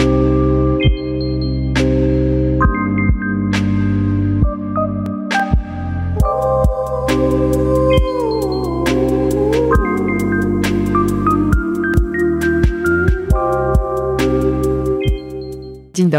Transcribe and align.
Dzień 0.00 0.39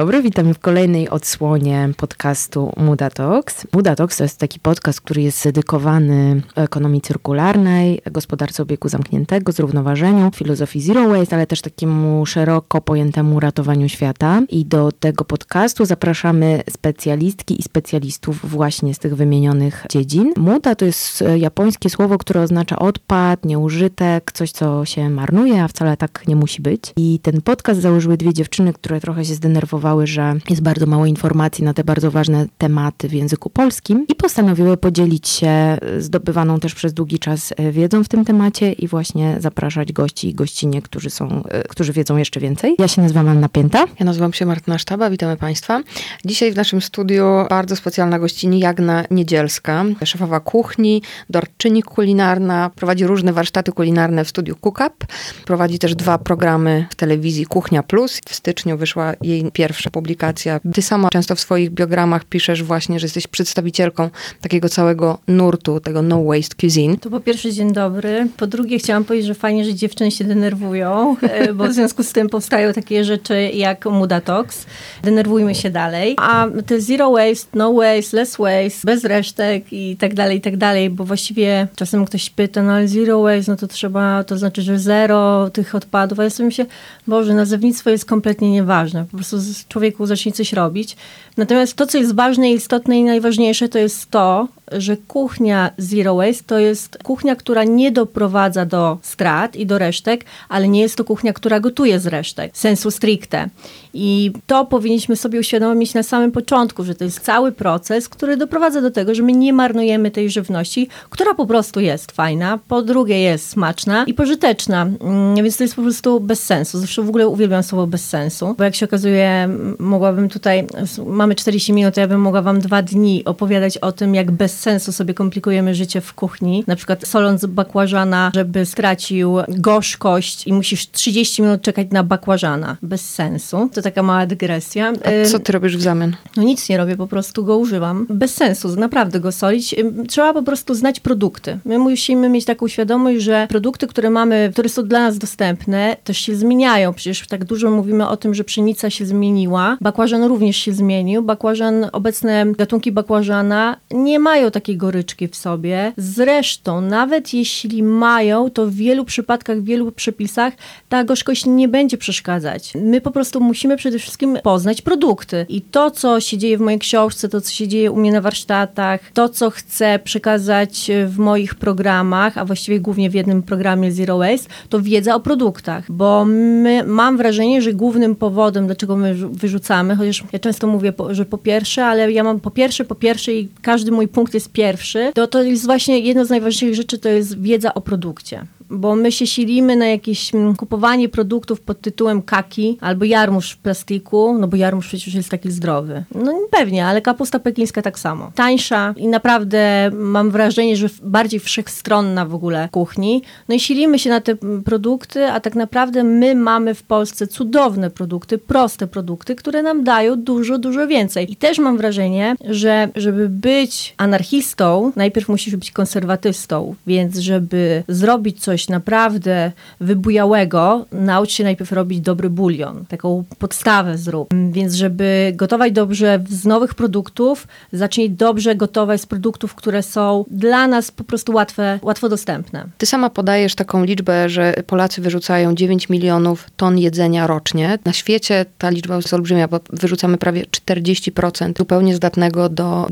dobry, 0.01 0.21
witamy 0.21 0.53
w 0.53 0.59
kolejnej 0.59 1.09
odsłonie 1.09 1.89
podcastu 1.97 2.73
Muda 2.77 3.09
Talks. 3.09 3.67
Muda 3.73 3.95
Talks 3.95 4.17
to 4.17 4.23
jest 4.23 4.37
taki 4.37 4.59
podcast, 4.59 5.01
który 5.01 5.21
jest 5.21 5.43
dedykowany 5.43 6.41
ekonomii 6.55 7.01
cyrkularnej, 7.01 8.01
gospodarce 8.11 8.63
obiegu 8.63 8.89
zamkniętego, 8.89 9.51
zrównoważeniu, 9.51 10.31
filozofii 10.35 10.81
zero 10.81 11.09
waste, 11.09 11.35
ale 11.35 11.47
też 11.47 11.61
takiemu 11.61 12.25
szeroko 12.25 12.81
pojętemu 12.81 13.39
ratowaniu 13.39 13.89
świata. 13.89 14.41
I 14.49 14.65
do 14.65 14.91
tego 14.91 15.25
podcastu 15.25 15.85
zapraszamy 15.85 16.63
specjalistki 16.69 17.59
i 17.59 17.63
specjalistów 17.63 18.49
właśnie 18.51 18.93
z 18.93 18.99
tych 18.99 19.15
wymienionych 19.15 19.85
dziedzin. 19.89 20.33
Muda 20.37 20.75
to 20.75 20.85
jest 20.85 21.23
japońskie 21.37 21.89
słowo, 21.89 22.17
które 22.17 22.41
oznacza 22.41 22.79
odpad, 22.79 23.45
nieużytek, 23.45 24.31
coś, 24.31 24.51
co 24.51 24.85
się 24.85 25.09
marnuje, 25.09 25.63
a 25.63 25.67
wcale 25.67 25.97
tak 25.97 26.27
nie 26.27 26.35
musi 26.35 26.61
być. 26.61 26.93
I 26.97 27.19
ten 27.19 27.41
podcast 27.41 27.81
założyły 27.81 28.17
dwie 28.17 28.33
dziewczyny, 28.33 28.73
które 28.73 29.01
trochę 29.01 29.25
się 29.25 29.33
zdenerwowały 29.33 29.90
że 30.03 30.35
jest 30.49 30.61
bardzo 30.61 30.85
mało 30.85 31.05
informacji 31.05 31.63
na 31.63 31.73
te 31.73 31.83
bardzo 31.83 32.11
ważne 32.11 32.45
tematy 32.57 33.07
w 33.07 33.13
języku 33.13 33.49
polskim 33.49 34.05
i 34.07 34.15
postanowiły 34.15 34.77
podzielić 34.77 35.27
się 35.27 35.77
zdobywaną 35.99 36.59
też 36.59 36.75
przez 36.75 36.93
długi 36.93 37.19
czas 37.19 37.53
e, 37.57 37.71
wiedzą 37.71 38.03
w 38.03 38.07
tym 38.07 38.25
temacie 38.25 38.71
i 38.71 38.87
właśnie 38.87 39.35
zapraszać 39.39 39.93
gości 39.93 40.29
i 40.29 40.33
gościnie, 40.33 40.81
którzy 40.81 41.09
są, 41.09 41.43
e, 41.49 41.63
którzy 41.63 41.93
wiedzą 41.93 42.17
jeszcze 42.17 42.39
więcej. 42.39 42.75
Ja 42.79 42.87
się 42.87 43.01
nazywam 43.01 43.27
Anna 43.29 43.49
Pięta. 43.49 43.85
Ja 43.99 44.05
nazywam 44.05 44.33
się 44.33 44.45
Martyna 44.45 44.77
Sztaba, 44.77 45.09
witamy 45.09 45.37
Państwa. 45.37 45.81
Dzisiaj 46.25 46.51
w 46.51 46.55
naszym 46.55 46.81
studiu 46.81 47.25
bardzo 47.49 47.75
specjalna 47.75 48.19
gościni 48.19 48.59
Jagna 48.59 49.03
Niedzielska, 49.11 49.85
szefowa 50.03 50.39
kuchni, 50.39 51.01
dorczyni 51.29 51.83
kulinarna, 51.83 52.71
prowadzi 52.75 53.07
różne 53.07 53.33
warsztaty 53.33 53.71
kulinarne 53.71 54.25
w 54.25 54.29
studiu 54.29 54.55
Cookup, 54.55 55.05
prowadzi 55.45 55.79
też 55.79 55.95
dwa 55.95 56.17
programy 56.17 56.85
w 56.89 56.95
telewizji 56.95 57.45
Kuchnia 57.45 57.83
Plus. 57.83 58.19
W 58.29 58.35
styczniu 58.35 58.77
wyszła 58.77 59.13
jej 59.21 59.51
pierwsza 59.51 59.80
publikacja. 59.89 60.59
Ty 60.73 60.81
sama 60.81 61.09
często 61.09 61.35
w 61.35 61.39
swoich 61.39 61.69
biogramach 61.69 62.25
piszesz 62.25 62.63
właśnie, 62.63 62.99
że 62.99 63.05
jesteś 63.05 63.27
przedstawicielką 63.27 64.09
takiego 64.41 64.69
całego 64.69 65.17
nurtu, 65.27 65.79
tego 65.79 66.01
no 66.01 66.23
waste 66.23 66.55
cuisine. 66.55 66.97
To 66.97 67.09
po 67.09 67.19
pierwsze 67.19 67.53
dzień 67.53 67.73
dobry. 67.73 68.27
Po 68.37 68.47
drugie 68.47 68.79
chciałam 68.79 69.03
powiedzieć, 69.03 69.27
że 69.27 69.33
fajnie, 69.33 69.65
że 69.65 69.73
dziewczyny 69.73 70.11
się 70.11 70.23
denerwują, 70.23 71.15
e, 71.21 71.53
bo 71.53 71.67
w 71.67 71.73
związku 71.73 72.03
z 72.03 72.11
tym 72.11 72.29
powstają 72.29 72.73
takie 72.73 73.03
rzeczy 73.03 73.41
jak 73.53 73.85
Mudatox. 73.85 74.65
Denerwujmy 75.03 75.55
się 75.55 75.69
dalej. 75.69 76.15
A 76.17 76.47
te 76.65 76.81
zero 76.81 77.11
waste, 77.11 77.47
no 77.53 77.73
waste, 77.73 78.17
less 78.17 78.37
waste, 78.37 78.85
bez 78.85 79.03
resztek 79.03 79.63
i 79.71 79.97
tak 79.97 80.13
dalej, 80.13 80.37
i 80.37 80.41
tak 80.41 80.57
dalej, 80.57 80.89
bo 80.89 81.03
właściwie 81.03 81.67
czasem 81.75 82.05
ktoś 82.05 82.29
pyta, 82.29 82.63
no 82.63 82.71
ale 82.71 82.87
zero 82.87 83.21
waste, 83.21 83.51
no 83.51 83.57
to 83.57 83.67
trzeba, 83.67 84.23
to 84.23 84.37
znaczy, 84.37 84.61
że 84.61 84.79
zero 84.79 85.49
tych 85.49 85.75
odpadów, 85.75 86.19
a 86.19 86.23
ja 86.23 86.29
sobie 86.29 86.45
myślę, 86.45 86.65
Boże, 87.07 87.33
nazewnictwo 87.33 87.89
jest 87.89 88.05
kompletnie 88.05 88.51
nieważne. 88.51 89.05
Po 89.11 89.17
prostu 89.17 89.37
człowieku 89.71 90.05
zacznie 90.05 90.31
coś 90.31 90.53
robić. 90.53 90.95
Natomiast 91.41 91.75
to, 91.75 91.87
co 91.87 91.97
jest 91.97 92.15
ważne, 92.15 92.51
istotne 92.51 92.99
i 92.99 93.03
najważniejsze, 93.03 93.69
to 93.69 93.79
jest 93.79 94.11
to, 94.11 94.47
że 94.71 94.97
kuchnia 94.97 95.71
Zero 95.77 96.15
Waste 96.15 96.43
to 96.47 96.59
jest 96.59 96.97
kuchnia, 97.03 97.35
która 97.35 97.63
nie 97.63 97.91
doprowadza 97.91 98.65
do 98.65 98.97
strat 99.01 99.55
i 99.55 99.65
do 99.65 99.77
resztek, 99.77 100.25
ale 100.49 100.67
nie 100.67 100.81
jest 100.81 100.95
to 100.95 101.03
kuchnia, 101.03 101.33
która 101.33 101.59
gotuje 101.59 101.99
z 101.99 102.07
resztek, 102.07 102.57
sensu 102.57 102.91
stricte. 102.91 103.49
I 103.93 104.31
to 104.47 104.65
powinniśmy 104.65 105.15
sobie 105.15 105.39
uświadomić 105.39 105.93
na 105.93 106.03
samym 106.03 106.31
początku, 106.31 106.83
że 106.83 106.95
to 106.95 107.03
jest 107.03 107.19
cały 107.19 107.51
proces, 107.51 108.09
który 108.09 108.37
doprowadza 108.37 108.81
do 108.81 108.91
tego, 108.91 109.15
że 109.15 109.23
my 109.23 109.33
nie 109.33 109.53
marnujemy 109.53 110.11
tej 110.11 110.29
żywności, 110.29 110.87
która 111.09 111.33
po 111.33 111.45
prostu 111.45 111.79
jest 111.79 112.11
fajna, 112.11 112.59
po 112.67 112.81
drugie 112.81 113.19
jest 113.19 113.49
smaczna 113.49 114.03
i 114.07 114.13
pożyteczna, 114.13 114.81
mm, 114.81 115.35
więc 115.35 115.57
to 115.57 115.63
jest 115.63 115.75
po 115.75 115.81
prostu 115.81 116.19
bez 116.19 116.43
sensu. 116.43 116.79
Zresztą 116.79 117.05
w 117.05 117.09
ogóle 117.09 117.27
uwielbiam 117.27 117.63
słowo 117.63 117.87
bez 117.87 118.09
sensu, 118.09 118.55
bo 118.57 118.63
jak 118.63 118.75
się 118.75 118.85
okazuje, 118.85 119.49
mogłabym 119.79 120.29
tutaj, 120.29 120.67
mamy 121.05 121.30
40 121.35 121.73
minut, 121.73 121.95
to 121.95 122.01
ja 122.01 122.07
bym 122.07 122.21
mogła 122.21 122.41
wam 122.41 122.59
dwa 122.59 122.81
dni 122.81 123.25
opowiadać 123.25 123.77
o 123.77 123.91
tym, 123.91 124.15
jak 124.15 124.31
bez 124.31 124.59
sensu 124.59 124.91
sobie 124.91 125.13
komplikujemy 125.13 125.75
życie 125.75 126.01
w 126.01 126.13
kuchni. 126.13 126.63
Na 126.67 126.75
przykład 126.75 127.07
soląc 127.07 127.45
bakłażana, 127.45 128.31
żeby 128.35 128.65
stracił 128.65 129.37
gorzkość 129.47 130.47
i 130.47 130.53
musisz 130.53 130.91
30 130.91 131.41
minut 131.41 131.61
czekać 131.61 131.87
na 131.91 132.03
bakłażana. 132.03 132.77
Bez 132.81 133.09
sensu. 133.09 133.69
To 133.73 133.81
taka 133.81 134.03
mała 134.03 134.25
dygresja. 134.25 134.93
A 135.05 135.27
co 135.27 135.39
ty 135.39 135.51
robisz 135.51 135.77
w 135.77 135.81
zamian? 135.81 136.15
No 136.37 136.43
nic 136.43 136.69
nie 136.69 136.77
robię, 136.77 136.97
po 136.97 137.07
prostu 137.07 137.45
go 137.45 137.57
używam. 137.57 138.07
Bez 138.09 138.33
sensu, 138.33 138.75
naprawdę 138.75 139.19
go 139.19 139.31
solić. 139.31 139.75
Trzeba 140.07 140.33
po 140.33 140.43
prostu 140.43 140.75
znać 140.75 140.99
produkty. 140.99 141.59
My 141.65 141.79
musimy 141.79 142.29
mieć 142.29 142.45
taką 142.45 142.67
świadomość, 142.67 143.21
że 143.21 143.47
produkty, 143.49 143.87
które 143.87 144.09
mamy, 144.09 144.49
które 144.53 144.69
są 144.69 144.83
dla 144.87 144.99
nas 144.99 145.17
dostępne, 145.17 145.97
też 146.03 146.17
się 146.17 146.35
zmieniają. 146.35 146.93
Przecież 146.93 147.27
tak 147.27 147.45
dużo 147.45 147.71
mówimy 147.71 148.07
o 148.07 148.17
tym, 148.17 148.33
że 148.33 148.43
pszenica 148.43 148.89
się 148.89 149.05
zmieniła. 149.05 149.77
Bakłażan 149.81 150.23
również 150.23 150.57
się 150.57 150.73
zmienił. 151.11 151.23
Bakłażan, 151.23 151.87
obecne 151.91 152.45
gatunki 152.57 152.91
bakłażana 152.91 153.77
nie 153.91 154.19
mają 154.19 154.51
takiej 154.51 154.77
goryczki 154.77 155.27
w 155.27 155.35
sobie. 155.35 155.93
Zresztą, 155.97 156.81
nawet 156.81 157.33
jeśli 157.33 157.83
mają, 157.83 158.49
to 158.49 158.67
w 158.67 158.73
wielu 158.73 159.05
przypadkach, 159.05 159.61
w 159.61 159.63
wielu 159.63 159.91
przepisach 159.91 160.53
ta 160.89 161.03
gorzkość 161.03 161.45
nie 161.45 161.67
będzie 161.67 161.97
przeszkadzać. 161.97 162.73
My 162.75 163.01
po 163.01 163.11
prostu 163.11 163.41
musimy 163.41 163.77
przede 163.77 163.99
wszystkim 163.99 164.37
poznać 164.43 164.81
produkty. 164.81 165.45
I 165.49 165.61
to, 165.61 165.91
co 165.91 166.19
się 166.19 166.37
dzieje 166.37 166.57
w 166.57 166.61
mojej 166.61 166.79
książce, 166.79 167.29
to, 167.29 167.41
co 167.41 167.51
się 167.51 167.67
dzieje 167.67 167.91
u 167.91 167.95
mnie 167.95 168.11
na 168.11 168.21
warsztatach, 168.21 169.11
to, 169.13 169.29
co 169.29 169.49
chcę 169.49 169.99
przekazać 170.03 170.91
w 171.07 171.17
moich 171.17 171.55
programach, 171.55 172.37
a 172.37 172.45
właściwie 172.45 172.79
głównie 172.79 173.09
w 173.09 173.13
jednym 173.13 173.43
programie 173.43 173.91
Zero 173.91 174.17
Waste, 174.17 174.49
to 174.69 174.81
wiedza 174.81 175.15
o 175.15 175.19
produktach. 175.19 175.91
Bo 175.91 176.25
my, 176.25 176.83
mam 176.85 177.17
wrażenie, 177.17 177.61
że 177.61 177.73
głównym 177.73 178.15
powodem, 178.15 178.65
dlaczego 178.65 178.95
my 178.95 179.15
wyrzucamy, 179.15 179.95
chociaż 179.95 180.23
ja 180.33 180.39
często 180.39 180.67
mówię, 180.67 180.93
że 181.11 181.25
po 181.25 181.37
pierwsze, 181.37 181.85
ale 181.85 182.11
ja 182.11 182.23
mam 182.23 182.39
po 182.39 182.51
pierwsze, 182.51 182.85
po 182.85 182.95
pierwsze 182.95 183.33
i 183.33 183.49
każdy 183.61 183.91
mój 183.91 184.07
punkt 184.07 184.33
jest 184.33 184.51
pierwszy, 184.51 185.11
to 185.15 185.27
to 185.27 185.43
jest 185.43 185.65
właśnie 185.65 185.99
jedno 185.99 186.25
z 186.25 186.29
najważniejszych 186.29 186.75
rzeczy, 186.75 186.97
to 186.97 187.09
jest 187.09 187.41
wiedza 187.41 187.73
o 187.73 187.81
produkcie 187.81 188.45
bo 188.71 188.95
my 188.95 189.11
się 189.11 189.27
silimy 189.27 189.75
na 189.75 189.87
jakieś 189.87 190.35
mm, 190.35 190.55
kupowanie 190.55 191.09
produktów 191.09 191.61
pod 191.61 191.81
tytułem 191.81 192.21
kaki 192.21 192.77
albo 192.81 193.05
jarmuż 193.05 193.51
w 193.51 193.57
plastiku, 193.57 194.37
no 194.39 194.47
bo 194.47 194.57
jarmuż 194.57 194.87
przecież 194.87 195.13
jest 195.13 195.29
taki 195.29 195.51
zdrowy. 195.51 196.03
No 196.15 196.33
pewnie, 196.51 196.85
ale 196.85 197.01
kapusta 197.01 197.39
pekińska 197.39 197.81
tak 197.81 197.99
samo. 197.99 198.31
Tańsza 198.35 198.93
i 198.97 199.07
naprawdę 199.07 199.91
mam 199.93 200.31
wrażenie, 200.31 200.75
że 200.75 200.87
bardziej 201.03 201.39
wszechstronna 201.39 202.25
w 202.25 202.35
ogóle 202.35 202.69
kuchni. 202.71 203.21
No 203.49 203.55
i 203.55 203.59
silimy 203.59 203.99
się 203.99 204.09
na 204.09 204.21
te 204.21 204.31
mm, 204.31 204.63
produkty, 204.63 205.25
a 205.25 205.39
tak 205.39 205.55
naprawdę 205.55 206.03
my 206.03 206.35
mamy 206.35 206.73
w 206.73 206.83
Polsce 206.83 207.27
cudowne 207.27 207.89
produkty, 207.89 208.37
proste 208.37 208.87
produkty, 208.87 209.35
które 209.35 209.63
nam 209.63 209.83
dają 209.83 210.15
dużo, 210.15 210.57
dużo 210.57 210.87
więcej. 210.87 211.31
I 211.31 211.35
też 211.35 211.59
mam 211.59 211.77
wrażenie, 211.77 212.35
że 212.49 212.89
żeby 212.95 213.29
być 213.29 213.93
anarchistą, 213.97 214.91
najpierw 214.95 215.29
musisz 215.29 215.55
być 215.55 215.71
konserwatystą, 215.71 216.75
więc 216.87 217.17
żeby 217.17 217.83
zrobić 217.87 218.43
coś 218.43 218.60
coś 218.61 218.69
naprawdę 218.69 219.51
wybujałego, 219.79 220.85
naucz 220.91 221.31
się 221.31 221.43
najpierw 221.43 221.71
robić 221.71 222.01
dobry 222.01 222.29
bulion. 222.29 222.85
Taką 222.85 223.23
podstawę 223.39 223.97
zrób. 223.97 224.29
Więc 224.51 224.73
żeby 224.73 225.31
gotować 225.35 225.73
dobrze 225.73 226.23
z 226.29 226.45
nowych 226.45 226.73
produktów, 226.73 227.47
zacznij 227.73 228.09
dobrze 228.09 228.55
gotować 228.55 229.01
z 229.01 229.05
produktów, 229.05 229.55
które 229.55 229.83
są 229.83 230.25
dla 230.31 230.67
nas 230.67 230.91
po 230.91 231.03
prostu 231.03 231.33
łatwe, 231.33 231.79
łatwo 231.81 232.09
dostępne. 232.09 232.65
Ty 232.77 232.85
sama 232.85 233.09
podajesz 233.09 233.55
taką 233.55 233.83
liczbę, 233.83 234.29
że 234.29 234.53
Polacy 234.67 235.01
wyrzucają 235.01 235.55
9 235.55 235.89
milionów 235.89 236.47
ton 236.57 236.77
jedzenia 236.77 237.27
rocznie. 237.27 237.79
Na 237.85 237.93
świecie 237.93 238.45
ta 238.57 238.69
liczba 238.69 238.95
jest 238.95 239.13
olbrzymia, 239.13 239.47
bo 239.47 239.59
wyrzucamy 239.69 240.17
prawie 240.17 240.45
40% 240.45 241.57
zupełnie 241.57 241.95
zdatnego 241.95 242.49
do, 242.49 242.87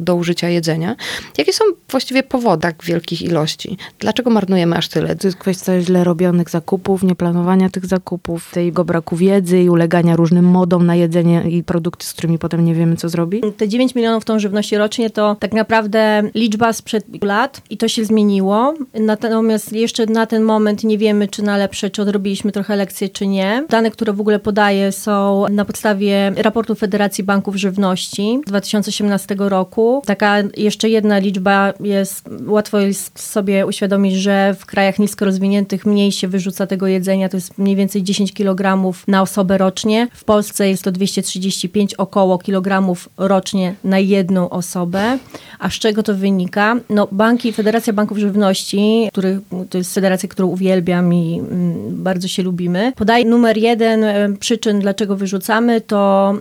do 0.00 0.14
użycia 0.14 0.48
jedzenia. 0.48 0.96
Jakie 1.38 1.52
są 1.52 1.64
właściwie 1.90 2.22
powody 2.22 2.62
tak 2.62 2.84
wielkich 2.84 3.22
ilości? 3.22 3.76
Dlaczego 3.98 4.30
marnujemy 4.30 4.76
aż 4.76 4.88
tyle? 4.88 5.11
To 5.20 5.28
jest 5.28 5.38
kwestia 5.38 5.80
źle 5.80 6.04
robionych 6.04 6.50
zakupów, 6.50 7.02
nieplanowania 7.02 7.70
tych 7.70 7.86
zakupów, 7.86 8.50
tego 8.52 8.84
braku 8.84 9.16
wiedzy 9.16 9.62
i 9.62 9.70
ulegania 9.70 10.16
różnym 10.16 10.44
modom 10.44 10.86
na 10.86 10.94
jedzenie 10.94 11.42
i 11.50 11.64
produkty, 11.64 12.06
z 12.06 12.12
którymi 12.12 12.38
potem 12.38 12.64
nie 12.64 12.74
wiemy, 12.74 12.96
co 12.96 13.08
zrobić. 13.08 13.44
Te 13.56 13.68
9 13.68 13.94
milionów 13.94 14.24
ton 14.24 14.40
żywności 14.40 14.76
rocznie 14.76 15.10
to 15.10 15.36
tak 15.40 15.52
naprawdę 15.52 16.22
liczba 16.34 16.72
sprzed 16.72 17.24
lat 17.24 17.62
i 17.70 17.76
to 17.76 17.88
się 17.88 18.04
zmieniło. 18.04 18.74
Natomiast 18.94 19.72
jeszcze 19.72 20.06
na 20.06 20.26
ten 20.26 20.42
moment 20.42 20.84
nie 20.84 20.98
wiemy, 20.98 21.28
czy 21.28 21.42
na 21.42 21.56
lepsze, 21.56 21.90
czy 21.90 22.02
odrobiliśmy 22.02 22.52
trochę 22.52 22.76
lekcje, 22.76 23.08
czy 23.08 23.26
nie. 23.26 23.66
Dane, 23.68 23.90
które 23.90 24.12
w 24.12 24.20
ogóle 24.20 24.38
podaję 24.38 24.92
są 24.92 25.44
na 25.50 25.64
podstawie 25.64 26.32
raportu 26.36 26.74
Federacji 26.74 27.24
Banków 27.24 27.56
Żywności 27.56 28.40
z 28.46 28.48
2018 28.48 29.36
roku. 29.38 30.02
Taka 30.06 30.36
jeszcze 30.56 30.88
jedna 30.88 31.18
liczba 31.18 31.72
jest, 31.80 32.28
łatwo 32.46 32.78
jest 32.78 33.18
sobie 33.18 33.66
uświadomić, 33.66 34.14
że 34.14 34.54
w 34.58 34.66
krajach 34.66 34.91
krajach 34.92 34.98
nisko 34.98 35.24
rozwiniętych 35.24 35.86
mniej 35.86 36.12
się 36.12 36.28
wyrzuca 36.28 36.66
tego 36.66 36.86
jedzenia, 36.86 37.28
to 37.28 37.36
jest 37.36 37.58
mniej 37.58 37.76
więcej 37.76 38.02
10 38.02 38.32
kg 38.32 38.92
na 39.08 39.22
osobę 39.22 39.58
rocznie. 39.58 40.08
W 40.12 40.24
Polsce 40.24 40.68
jest 40.68 40.82
to 40.82 40.92
235 40.92 41.94
około 41.94 42.38
kilogramów 42.38 43.08
rocznie 43.16 43.74
na 43.84 43.98
jedną 43.98 44.50
osobę. 44.50 45.18
A 45.58 45.70
z 45.70 45.72
czego 45.72 46.02
to 46.02 46.14
wynika? 46.14 46.76
No, 46.90 47.08
banki, 47.12 47.52
Federacja 47.52 47.92
Banków 47.92 48.18
Żywności, 48.18 49.08
który, 49.12 49.40
to 49.70 49.78
jest 49.78 49.94
federacja, 49.94 50.28
którą 50.28 50.48
uwielbiam 50.48 51.14
i 51.14 51.38
mm, 51.38 52.02
bardzo 52.02 52.28
się 52.28 52.42
lubimy, 52.42 52.92
podaje 52.96 53.24
numer 53.24 53.56
jeden 53.56 54.04
e, 54.04 54.36
przyczyn, 54.40 54.80
dlaczego 54.80 55.16
wyrzucamy, 55.16 55.80
to, 55.80 56.34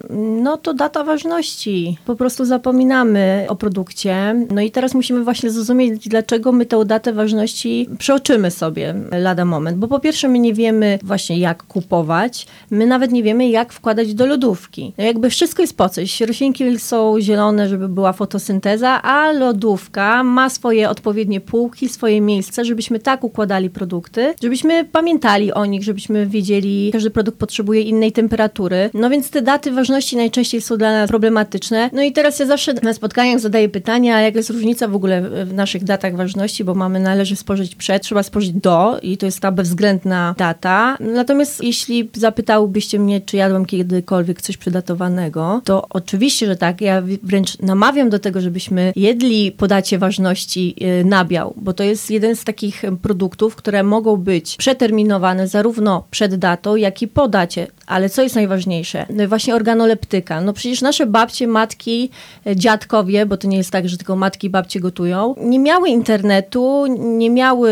no, 0.44 0.58
to 0.58 0.74
data 0.74 1.04
ważności. 1.04 1.98
Po 2.06 2.16
prostu 2.16 2.46
zapominamy 2.46 3.46
o 3.50 3.56
produkcie. 3.56 4.36
No 4.50 4.62
i 4.62 4.72
teraz 4.72 4.94
musimy 4.94 5.24
właśnie 5.24 5.52
zrozumieć, 5.52 6.08
dlaczego 6.08 6.52
my 6.52 6.66
tę 6.66 6.86
datę 6.86 7.14
ważności 7.14 7.90
przeoczymy 7.98 8.41
sobie 8.50 8.96
lada 9.12 9.46
moment. 9.46 9.78
Bo 9.78 9.88
po 9.88 10.00
pierwsze, 10.00 10.28
my 10.28 10.40
nie 10.40 10.54
wiemy 10.54 11.00
właśnie, 11.04 11.38
jak 11.38 11.64
kupować. 11.64 12.48
My 12.72 12.86
nawet 12.86 13.12
nie 13.12 13.24
wiemy, 13.24 13.50
jak 13.50 13.74
wkładać 13.74 14.14
do 14.14 14.26
lodówki. 14.26 14.94
No 14.98 15.04
jakby 15.04 15.30
wszystko 15.30 15.62
jest 15.62 15.78
po 15.78 15.90
coś. 15.90 16.22
Roślinki 16.22 16.80
są 16.80 17.16
zielone, 17.20 17.70
żeby 17.70 17.90
była 17.90 18.14
fotosynteza, 18.14 19.02
a 19.02 19.32
lodówka 19.32 20.24
ma 20.24 20.50
swoje 20.50 20.90
odpowiednie 20.90 21.42
półki, 21.42 21.90
swoje 21.90 22.22
miejsce, 22.22 22.66
żebyśmy 22.66 23.00
tak 23.00 23.24
układali 23.24 23.70
produkty, 23.70 24.34
żebyśmy 24.44 24.86
pamiętali 24.86 25.54
o 25.54 25.66
nich, 25.66 25.84
żebyśmy 25.84 26.28
wiedzieli, 26.28 26.90
każdy 26.94 27.10
produkt 27.10 27.38
potrzebuje 27.38 27.82
innej 27.82 28.12
temperatury. 28.12 28.90
No 28.94 29.10
więc 29.10 29.30
te 29.30 29.42
daty 29.42 29.72
ważności 29.72 30.18
najczęściej 30.18 30.62
są 30.62 30.78
dla 30.78 30.92
nas 30.92 31.10
problematyczne. 31.10 31.90
No 31.94 32.02
i 32.02 32.12
teraz 32.12 32.40
ja 32.40 32.46
zawsze 32.46 32.74
na 32.74 32.94
spotkaniach 32.94 33.40
zadaję 33.40 33.70
pytania, 33.70 34.22
jaka 34.22 34.38
jest 34.38 34.50
różnica 34.50 34.88
w 34.88 34.96
ogóle 34.96 35.46
w 35.46 35.54
naszych 35.54 35.84
datach 35.84 36.16
ważności, 36.16 36.64
bo 36.64 36.76
mamy 36.76 37.00
należy 37.00 37.36
spożyć 37.36 37.76
przed, 37.76 38.04
trzeba 38.04 38.24
spożyć 38.32 38.52
do 38.52 39.00
i 39.02 39.18
to 39.18 39.26
jest 39.26 39.40
ta 39.40 39.52
bezwzględna 39.52 40.36
data. 40.38 40.98
Natomiast 41.00 41.64
jeśli 41.64 42.10
zapytałbyście 42.14 43.00
mnie, 43.00 43.22
czy 43.22 43.38
jadłam 43.38 43.66
kiedykolwiek 43.66 44.42
coś 44.42 44.58
przedatowanego, 44.58 45.62
to 45.64 45.86
oczywiście, 45.90 46.46
że 46.46 46.56
tak. 46.56 46.82
Ja 46.82 47.04
wręcz 47.24 47.60
namawiam 47.60 48.10
do 48.10 48.20
tego, 48.20 48.42
żebyśmy 48.42 48.94
jedli 48.96 49.52
po 49.52 49.68
dacie 49.68 49.98
ważności 49.98 50.76
y, 51.02 51.06
nabiał, 51.06 51.54
bo 51.58 51.74
to 51.74 51.84
jest 51.84 52.12
jeden 52.12 52.36
z 52.36 52.44
takich 52.44 52.84
produktów, 53.02 53.56
które 53.56 53.84
mogą 53.84 54.18
być 54.18 54.56
przeterminowane 54.58 55.48
zarówno 55.48 56.04
przed 56.12 56.36
datą, 56.36 56.76
jak 56.76 57.02
i 57.02 57.08
po 57.08 57.28
dacie. 57.28 57.68
Ale 57.88 58.10
co 58.10 58.22
jest 58.24 58.36
najważniejsze? 58.36 59.06
No 59.10 59.28
właśnie 59.28 59.56
organoleptyka. 59.56 60.42
No 60.42 60.54
przecież 60.54 60.82
nasze 60.82 61.06
babcie, 61.06 61.48
matki, 61.48 62.10
y, 62.48 62.56
dziadkowie, 62.56 63.26
bo 63.26 63.38
to 63.38 63.48
nie 63.48 63.58
jest 63.58 63.72
tak, 63.72 63.90
że 63.90 63.98
tylko 63.98 64.16
matki 64.16 64.48
i 64.48 64.50
babcie 64.50 64.80
gotują, 64.80 65.36
nie 65.38 65.60
miały 65.60 65.90
internetu, 65.90 66.86
nie 67.00 67.30
miały 67.30 67.72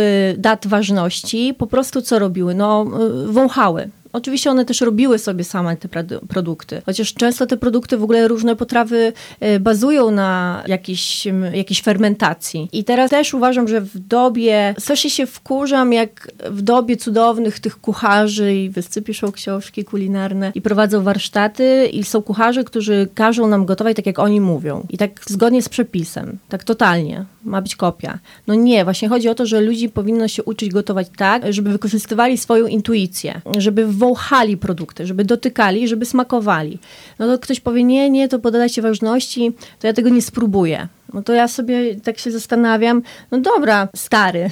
dat 0.50 0.68
ważności, 0.68 1.54
po 1.54 1.68
prostu 1.68 2.01
co 2.01 2.19
robiły? 2.19 2.56
No 2.56 2.86
y, 3.28 3.31
wąchały. 3.31 3.90
Oczywiście 4.13 4.51
one 4.51 4.65
też 4.65 4.81
robiły 4.81 5.19
sobie 5.19 5.44
same 5.44 5.77
te 5.77 5.89
produkty, 6.27 6.81
chociaż 6.85 7.13
często 7.13 7.45
te 7.45 7.57
produkty, 7.57 7.97
w 7.97 8.03
ogóle 8.03 8.27
różne 8.27 8.56
potrawy 8.56 9.13
e, 9.39 9.59
bazują 9.59 10.11
na 10.11 10.63
jakiejś, 10.67 11.27
jakiejś 11.53 11.81
fermentacji. 11.81 12.69
I 12.71 12.83
teraz 12.83 13.09
też 13.09 13.33
uważam, 13.33 13.67
że 13.67 13.81
w 13.81 14.00
dobie, 14.00 14.75
strasznie 14.79 15.09
się 15.09 15.25
wkurzam, 15.25 15.94
jak 15.94 16.31
w 16.50 16.61
dobie 16.61 16.97
cudownych 16.97 17.59
tych 17.59 17.81
kucharzy 17.81 18.56
i 18.56 18.71
wszyscy 18.71 19.01
piszą 19.01 19.31
książki 19.31 19.83
kulinarne 19.85 20.51
i 20.55 20.62
prowadzą 20.62 21.03
warsztaty 21.03 21.89
i 21.91 22.03
są 22.03 22.21
kucharze, 22.21 22.63
którzy 22.63 23.07
każą 23.15 23.47
nam 23.47 23.65
gotować 23.65 23.95
tak, 23.95 24.05
jak 24.05 24.19
oni 24.19 24.41
mówią. 24.41 24.85
I 24.89 24.97
tak 24.97 25.21
zgodnie 25.27 25.62
z 25.62 25.69
przepisem, 25.69 26.38
tak 26.50 26.63
totalnie. 26.63 27.25
Ma 27.44 27.62
być 27.62 27.75
kopia. 27.75 28.19
No 28.47 28.55
nie, 28.55 28.83
właśnie 28.83 29.09
chodzi 29.09 29.29
o 29.29 29.35
to, 29.35 29.45
że 29.45 29.62
ludzi 29.62 29.89
powinno 29.89 30.27
się 30.27 30.44
uczyć 30.44 30.69
gotować 30.69 31.07
tak, 31.17 31.53
żeby 31.53 31.71
wykorzystywali 31.71 32.38
swoją 32.38 32.67
intuicję, 32.67 33.41
żeby 33.57 33.88
wąchali 34.00 34.57
produkty, 34.57 35.07
żeby 35.07 35.25
dotykali, 35.25 35.88
żeby 35.88 36.06
smakowali. 36.06 36.80
No 37.19 37.28
to 37.28 37.40
ktoś 37.40 37.60
powie, 37.60 37.84
nie, 37.84 38.10
nie, 38.10 38.28
to 38.28 38.40
podajcie 38.40 38.81
ważności, 38.81 39.51
to 39.80 39.88
ja 39.88 39.94
tego 39.94 40.10
nie 40.10 40.22
spróbuję. 40.22 40.88
No 41.13 41.22
to 41.22 41.34
ja 41.34 41.48
sobie 41.48 41.96
tak 41.96 42.19
się 42.19 42.31
zastanawiam, 42.31 43.01
no 43.31 43.40
dobra, 43.40 43.88
stary, 43.96 44.50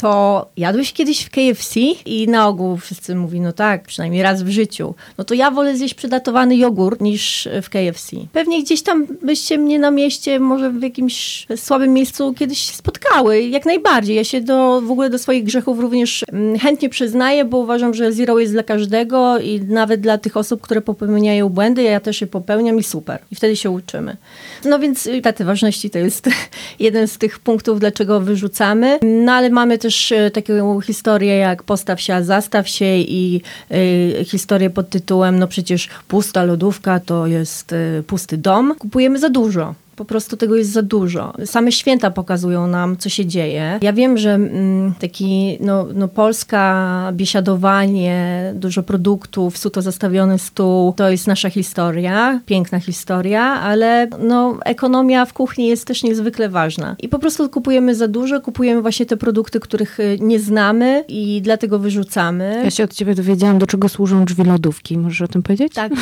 to 0.00 0.46
jadłeś 0.56 0.92
kiedyś 0.92 1.22
w 1.22 1.30
KFC 1.30 1.80
i 2.06 2.28
na 2.28 2.48
ogół 2.48 2.76
wszyscy 2.76 3.14
mówią, 3.14 3.42
no 3.42 3.52
tak, 3.52 3.82
przynajmniej 3.82 4.22
raz 4.22 4.42
w 4.42 4.48
życiu. 4.48 4.94
No 5.18 5.24
to 5.24 5.34
ja 5.34 5.50
wolę 5.50 5.76
zjeść 5.76 5.94
przydatowany 5.94 6.56
jogurt 6.56 7.00
niż 7.00 7.48
w 7.62 7.68
KFC. 7.70 8.16
Pewnie 8.32 8.62
gdzieś 8.62 8.82
tam 8.82 9.06
byście 9.22 9.58
mnie 9.58 9.78
na 9.78 9.90
mieście, 9.90 10.40
może 10.40 10.70
w 10.70 10.82
jakimś 10.82 11.46
słabym 11.56 11.92
miejscu 11.92 12.34
kiedyś 12.34 12.70
spotkały. 12.70 13.42
Jak 13.42 13.66
najbardziej. 13.66 14.16
Ja 14.16 14.24
się 14.24 14.40
do, 14.40 14.80
w 14.80 14.90
ogóle 14.90 15.10
do 15.10 15.18
swoich 15.18 15.44
grzechów 15.44 15.78
również 15.78 16.24
mm, 16.32 16.58
chętnie 16.58 16.88
przyznaję, 16.88 17.44
bo 17.44 17.58
uważam, 17.58 17.94
że 17.94 18.12
zero 18.12 18.38
jest 18.38 18.52
dla 18.52 18.62
każdego 18.62 19.38
i 19.38 19.60
nawet 19.60 20.00
dla 20.00 20.18
tych 20.18 20.36
osób, 20.36 20.60
które 20.60 20.80
popełniają 20.80 21.48
błędy, 21.48 21.82
ja 21.82 22.00
też 22.00 22.20
je 22.20 22.26
popełniam 22.26 22.78
i 22.78 22.82
super. 22.82 23.18
I 23.30 23.34
wtedy 23.34 23.56
się 23.56 23.70
uczymy. 23.70 24.16
No 24.64 24.78
więc 24.78 25.08
daty 25.22 25.44
ważności 25.44 25.90
to 25.90 25.98
jest 25.98 26.28
jeden 26.80 27.08
z 27.08 27.18
tych 27.18 27.38
punktów, 27.38 27.80
dlaczego 27.80 28.20
wyrzucamy. 28.20 28.98
No 29.02 29.32
ale 29.32 29.50
mamy 29.50 29.78
też 29.78 29.89
też 29.90 30.12
taką 30.32 30.80
historię 30.80 31.36
jak 31.36 31.62
Postaw 31.62 32.00
się, 32.00 32.14
a 32.14 32.22
zastaw 32.22 32.68
się 32.68 32.96
i 32.96 33.42
y, 33.72 34.24
historię 34.24 34.70
pod 34.70 34.90
tytułem 34.90 35.38
no 35.38 35.46
przecież 35.48 35.88
pusta 36.08 36.44
lodówka 36.44 37.00
to 37.00 37.26
jest 37.26 37.72
y, 37.72 38.02
pusty 38.06 38.36
dom. 38.38 38.74
Kupujemy 38.78 39.18
za 39.18 39.28
dużo 39.28 39.74
po 40.00 40.04
prostu 40.04 40.36
tego 40.36 40.56
jest 40.56 40.70
za 40.70 40.82
dużo. 40.82 41.32
Same 41.44 41.72
święta 41.72 42.10
pokazują 42.10 42.66
nam, 42.66 42.96
co 42.96 43.08
się 43.08 43.26
dzieje. 43.26 43.78
Ja 43.82 43.92
wiem, 43.92 44.18
że 44.18 44.34
mm, 44.34 44.94
taki 45.00 45.58
no, 45.60 45.86
no, 45.94 46.08
Polska, 46.08 47.12
biesiadowanie, 47.12 48.52
dużo 48.54 48.82
produktów, 48.82 49.58
suto 49.58 49.82
zastawiony 49.82 50.38
stół, 50.38 50.92
to 50.92 51.10
jest 51.10 51.26
nasza 51.26 51.50
historia, 51.50 52.40
piękna 52.46 52.80
historia, 52.80 53.42
ale 53.42 54.08
no, 54.18 54.58
ekonomia 54.64 55.24
w 55.24 55.32
kuchni 55.32 55.66
jest 55.66 55.86
też 55.86 56.02
niezwykle 56.02 56.48
ważna. 56.48 56.96
I 56.98 57.08
po 57.08 57.18
prostu 57.18 57.48
kupujemy 57.48 57.94
za 57.94 58.08
dużo, 58.08 58.40
kupujemy 58.40 58.82
właśnie 58.82 59.06
te 59.06 59.16
produkty, 59.16 59.60
których 59.60 60.00
y, 60.00 60.18
nie 60.20 60.40
znamy 60.40 61.04
i 61.08 61.40
dlatego 61.42 61.78
wyrzucamy. 61.78 62.60
Ja 62.64 62.70
się 62.70 62.84
od 62.84 62.94
ciebie 62.94 63.14
dowiedziałam, 63.14 63.58
do 63.58 63.66
czego 63.66 63.88
służą 63.88 64.24
drzwi 64.24 64.44
lodówki. 64.44 64.98
Możesz 64.98 65.22
o 65.22 65.28
tym 65.28 65.42
powiedzieć? 65.42 65.74
Tak, 65.74 65.92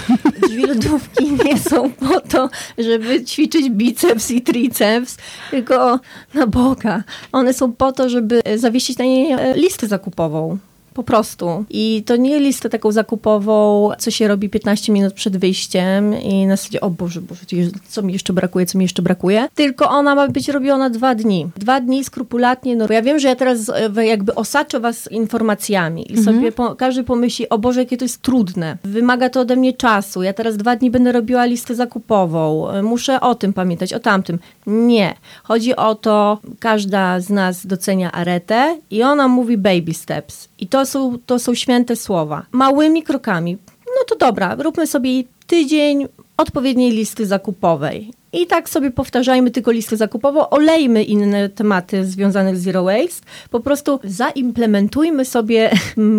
drzwi 0.42 0.66
lodówki 0.66 1.32
nie 1.44 1.58
są 1.58 1.90
po 1.90 2.20
to, 2.20 2.50
żeby 2.78 3.24
ćwiczyć 3.24 3.70
biceps 3.70 3.87
biceps 3.88 4.30
i 4.30 4.42
triceps, 4.42 5.16
tylko 5.50 6.00
na 6.34 6.46
Boga. 6.46 7.02
One 7.32 7.54
są 7.54 7.72
po 7.72 7.92
to, 7.92 8.08
żeby 8.08 8.40
zawiesić 8.56 8.98
na 8.98 9.04
niej 9.04 9.32
e, 9.32 9.54
listę 9.54 9.86
zakupową. 9.86 10.58
Po 10.98 11.02
prostu. 11.02 11.64
I 11.70 12.02
to 12.06 12.16
nie 12.16 12.40
listę 12.40 12.68
taką 12.68 12.92
zakupową, 12.92 13.90
co 13.98 14.10
się 14.10 14.28
robi 14.28 14.48
15 14.48 14.92
minut 14.92 15.14
przed 15.14 15.36
wyjściem 15.36 16.20
i 16.20 16.46
na 16.46 16.56
zasadzie, 16.56 16.80
o 16.80 16.90
Boże, 16.90 17.20
Boże, 17.20 17.40
co 17.88 18.02
mi 18.02 18.12
jeszcze 18.12 18.32
brakuje, 18.32 18.66
co 18.66 18.78
mi 18.78 18.84
jeszcze 18.84 19.02
brakuje. 19.02 19.48
Tylko 19.54 19.90
ona 19.90 20.14
ma 20.14 20.28
być 20.28 20.48
robiona 20.48 20.90
dwa 20.90 21.14
dni. 21.14 21.50
Dwa 21.56 21.80
dni 21.80 22.04
skrupulatnie. 22.04 22.76
No, 22.76 22.86
ja 22.90 23.02
wiem, 23.02 23.18
że 23.18 23.28
ja 23.28 23.36
teraz 23.36 23.68
e, 23.96 24.06
jakby 24.06 24.34
osaczę 24.34 24.80
was 24.80 25.12
informacjami 25.12 26.12
i 26.12 26.16
mhm. 26.16 26.36
sobie 26.36 26.52
po, 26.52 26.76
każdy 26.76 27.04
pomyśli, 27.04 27.48
o 27.48 27.58
Boże, 27.58 27.80
jakie 27.80 27.96
to 27.96 28.04
jest 28.04 28.22
trudne. 28.22 28.78
Wymaga 28.84 29.30
to 29.30 29.40
ode 29.40 29.56
mnie 29.56 29.72
czasu. 29.72 30.22
Ja 30.22 30.32
teraz 30.32 30.56
dwa 30.56 30.76
dni 30.76 30.90
będę 30.90 31.12
robiła 31.12 31.44
listę 31.44 31.74
zakupową. 31.74 32.70
E, 32.70 32.82
muszę 32.82 33.20
o 33.20 33.34
tym 33.34 33.52
pamiętać, 33.52 33.92
o 33.92 33.98
tamtym. 34.00 34.38
Nie. 34.66 35.14
Chodzi 35.42 35.76
o 35.76 35.94
to, 35.94 36.38
każda 36.60 37.20
z 37.20 37.30
nas 37.30 37.66
docenia 37.66 38.12
aretę 38.12 38.78
i 38.90 39.02
ona 39.02 39.28
mówi 39.28 39.58
baby 39.58 39.94
steps. 39.94 40.48
I 40.58 40.66
to 40.66 40.86
są, 40.88 41.18
to 41.26 41.38
są 41.38 41.54
święte 41.54 41.96
słowa. 41.96 42.46
Małymi 42.52 43.02
krokami. 43.02 43.58
No 43.86 44.04
to 44.08 44.16
dobra, 44.16 44.56
róbmy 44.58 44.86
sobie 44.86 45.10
tydzień 45.46 46.06
odpowiedniej 46.36 46.90
listy 46.90 47.26
zakupowej. 47.26 48.12
I 48.32 48.46
tak 48.46 48.68
sobie 48.68 48.90
powtarzajmy 48.90 49.50
tylko 49.50 49.70
listę 49.70 49.96
zakupową, 49.96 50.48
olejmy 50.48 51.04
inne 51.04 51.48
tematy 51.48 52.04
związane 52.04 52.56
z 52.56 52.62
Zero 52.62 52.84
Waste. 52.84 53.26
Po 53.50 53.60
prostu 53.60 54.00
zaimplementujmy 54.04 55.24
sobie 55.24 55.70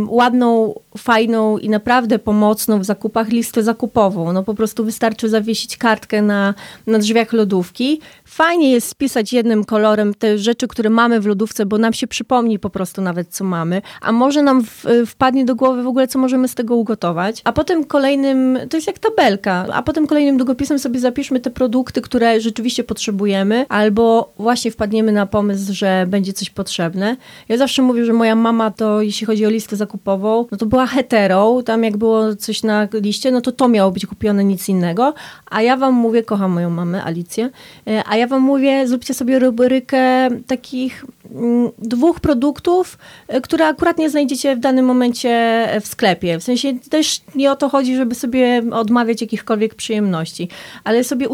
ładną, 0.08 0.74
fajną 0.98 1.58
i 1.58 1.70
naprawdę 1.70 2.20
pomocną 2.20 2.80
w 2.80 2.86
zakupach 2.86 3.30
listę 3.30 3.64
zakupową. 3.64 4.34
No 4.34 4.44
po 4.44 4.54
prostu 4.54 4.86
wystarczy 4.86 5.30
zawiesić 5.30 5.78
kartkę 5.78 6.22
na, 6.22 6.54
na 6.88 7.00
drzwiach 7.00 7.34
lodówki. 7.34 8.02
Fajnie 8.26 8.72
jest 8.72 8.88
spisać 8.88 9.34
jednym 9.34 9.66
kolorem 9.66 10.14
te 10.14 10.38
rzeczy, 10.38 10.68
które 10.68 10.90
mamy 10.90 11.20
w 11.22 11.26
lodówce, 11.26 11.66
bo 11.66 11.78
nam 11.78 11.94
się 11.94 12.08
przypomni 12.08 12.60
po 12.60 12.70
prostu 12.70 13.02
nawet, 13.02 13.28
co 13.30 13.44
mamy. 13.44 13.82
A 14.02 14.12
może 14.12 14.44
nam 14.44 14.64
w, 14.64 14.86
wpadnie 15.08 15.46
do 15.46 15.56
głowy 15.56 15.84
w 15.84 15.88
ogóle, 15.88 16.08
co 16.08 16.20
możemy 16.20 16.48
z 16.48 16.56
tego 16.56 16.76
ugotować. 16.76 17.42
A 17.44 17.52
potem 17.52 17.86
kolejnym, 17.86 18.60
to 18.70 18.78
jest 18.78 18.88
jak 18.88 19.00
tabelka, 19.00 19.66
a 19.74 19.84
potem 19.84 20.08
kolejnym 20.08 20.38
długopisem 20.38 20.80
sobie 20.80 21.00
zapiszmy 21.00 21.40
te 21.40 21.50
produkty, 21.50 21.99
produkty, 22.00 22.02
które 22.02 22.42
rzeczywiście 22.42 22.84
potrzebujemy, 22.84 23.66
albo 23.70 24.34
właśnie 24.38 24.72
wpadniemy 24.72 25.12
na 25.12 25.26
pomysł, 25.26 25.74
że 25.74 26.06
będzie 26.08 26.34
coś 26.34 26.50
potrzebne. 26.50 27.18
Ja 27.50 27.58
zawsze 27.58 27.82
mówię, 27.82 28.06
że 28.06 28.14
moja 28.14 28.36
mama 28.36 28.72
to, 28.72 29.02
jeśli 29.02 29.28
chodzi 29.28 29.46
o 29.46 29.50
listę 29.50 29.76
zakupową, 29.76 30.48
no 30.52 30.58
to 30.58 30.66
była 30.66 30.86
hetero, 30.86 31.64
tam 31.64 31.84
jak 31.84 31.98
było 31.98 32.36
coś 32.36 32.64
na 32.64 32.88
liście, 32.94 33.32
no 33.32 33.42
to 33.42 33.52
to 33.52 33.68
miało 33.68 33.92
być 33.92 34.06
kupione, 34.06 34.44
nic 34.44 34.70
innego. 34.70 35.14
A 35.50 35.62
ja 35.62 35.78
wam 35.78 35.94
mówię, 35.94 36.24
kocham 36.24 36.52
moją 36.52 36.70
mamę, 36.70 37.04
Alicję, 37.04 37.50
e, 37.88 38.04
a 38.06 38.18
ja 38.18 38.28
wam 38.28 38.42
mówię, 38.42 38.88
zróbcie 38.88 39.14
sobie 39.14 39.40
rubrykę 39.40 40.30
takich 40.48 41.06
mm, 41.32 41.72
dwóch 41.78 42.20
produktów, 42.20 42.98
e, 43.28 43.42
które 43.42 43.68
akurat 43.68 43.98
nie 43.98 44.10
znajdziecie 44.10 44.56
w 44.56 44.60
danym 44.60 44.86
momencie 44.86 45.68
w 45.82 45.88
sklepie. 45.88 46.40
W 46.40 46.44
sensie 46.44 46.80
też 46.90 47.22
nie 47.36 47.52
o 47.52 47.56
to 47.56 47.70
chodzi, 47.70 47.96
żeby 47.96 48.16
sobie 48.16 48.64
odmawiać 48.72 49.22
jakichkolwiek 49.22 49.76
przyjemności, 49.76 50.50
ale 50.84 51.04
sobie 51.04 51.30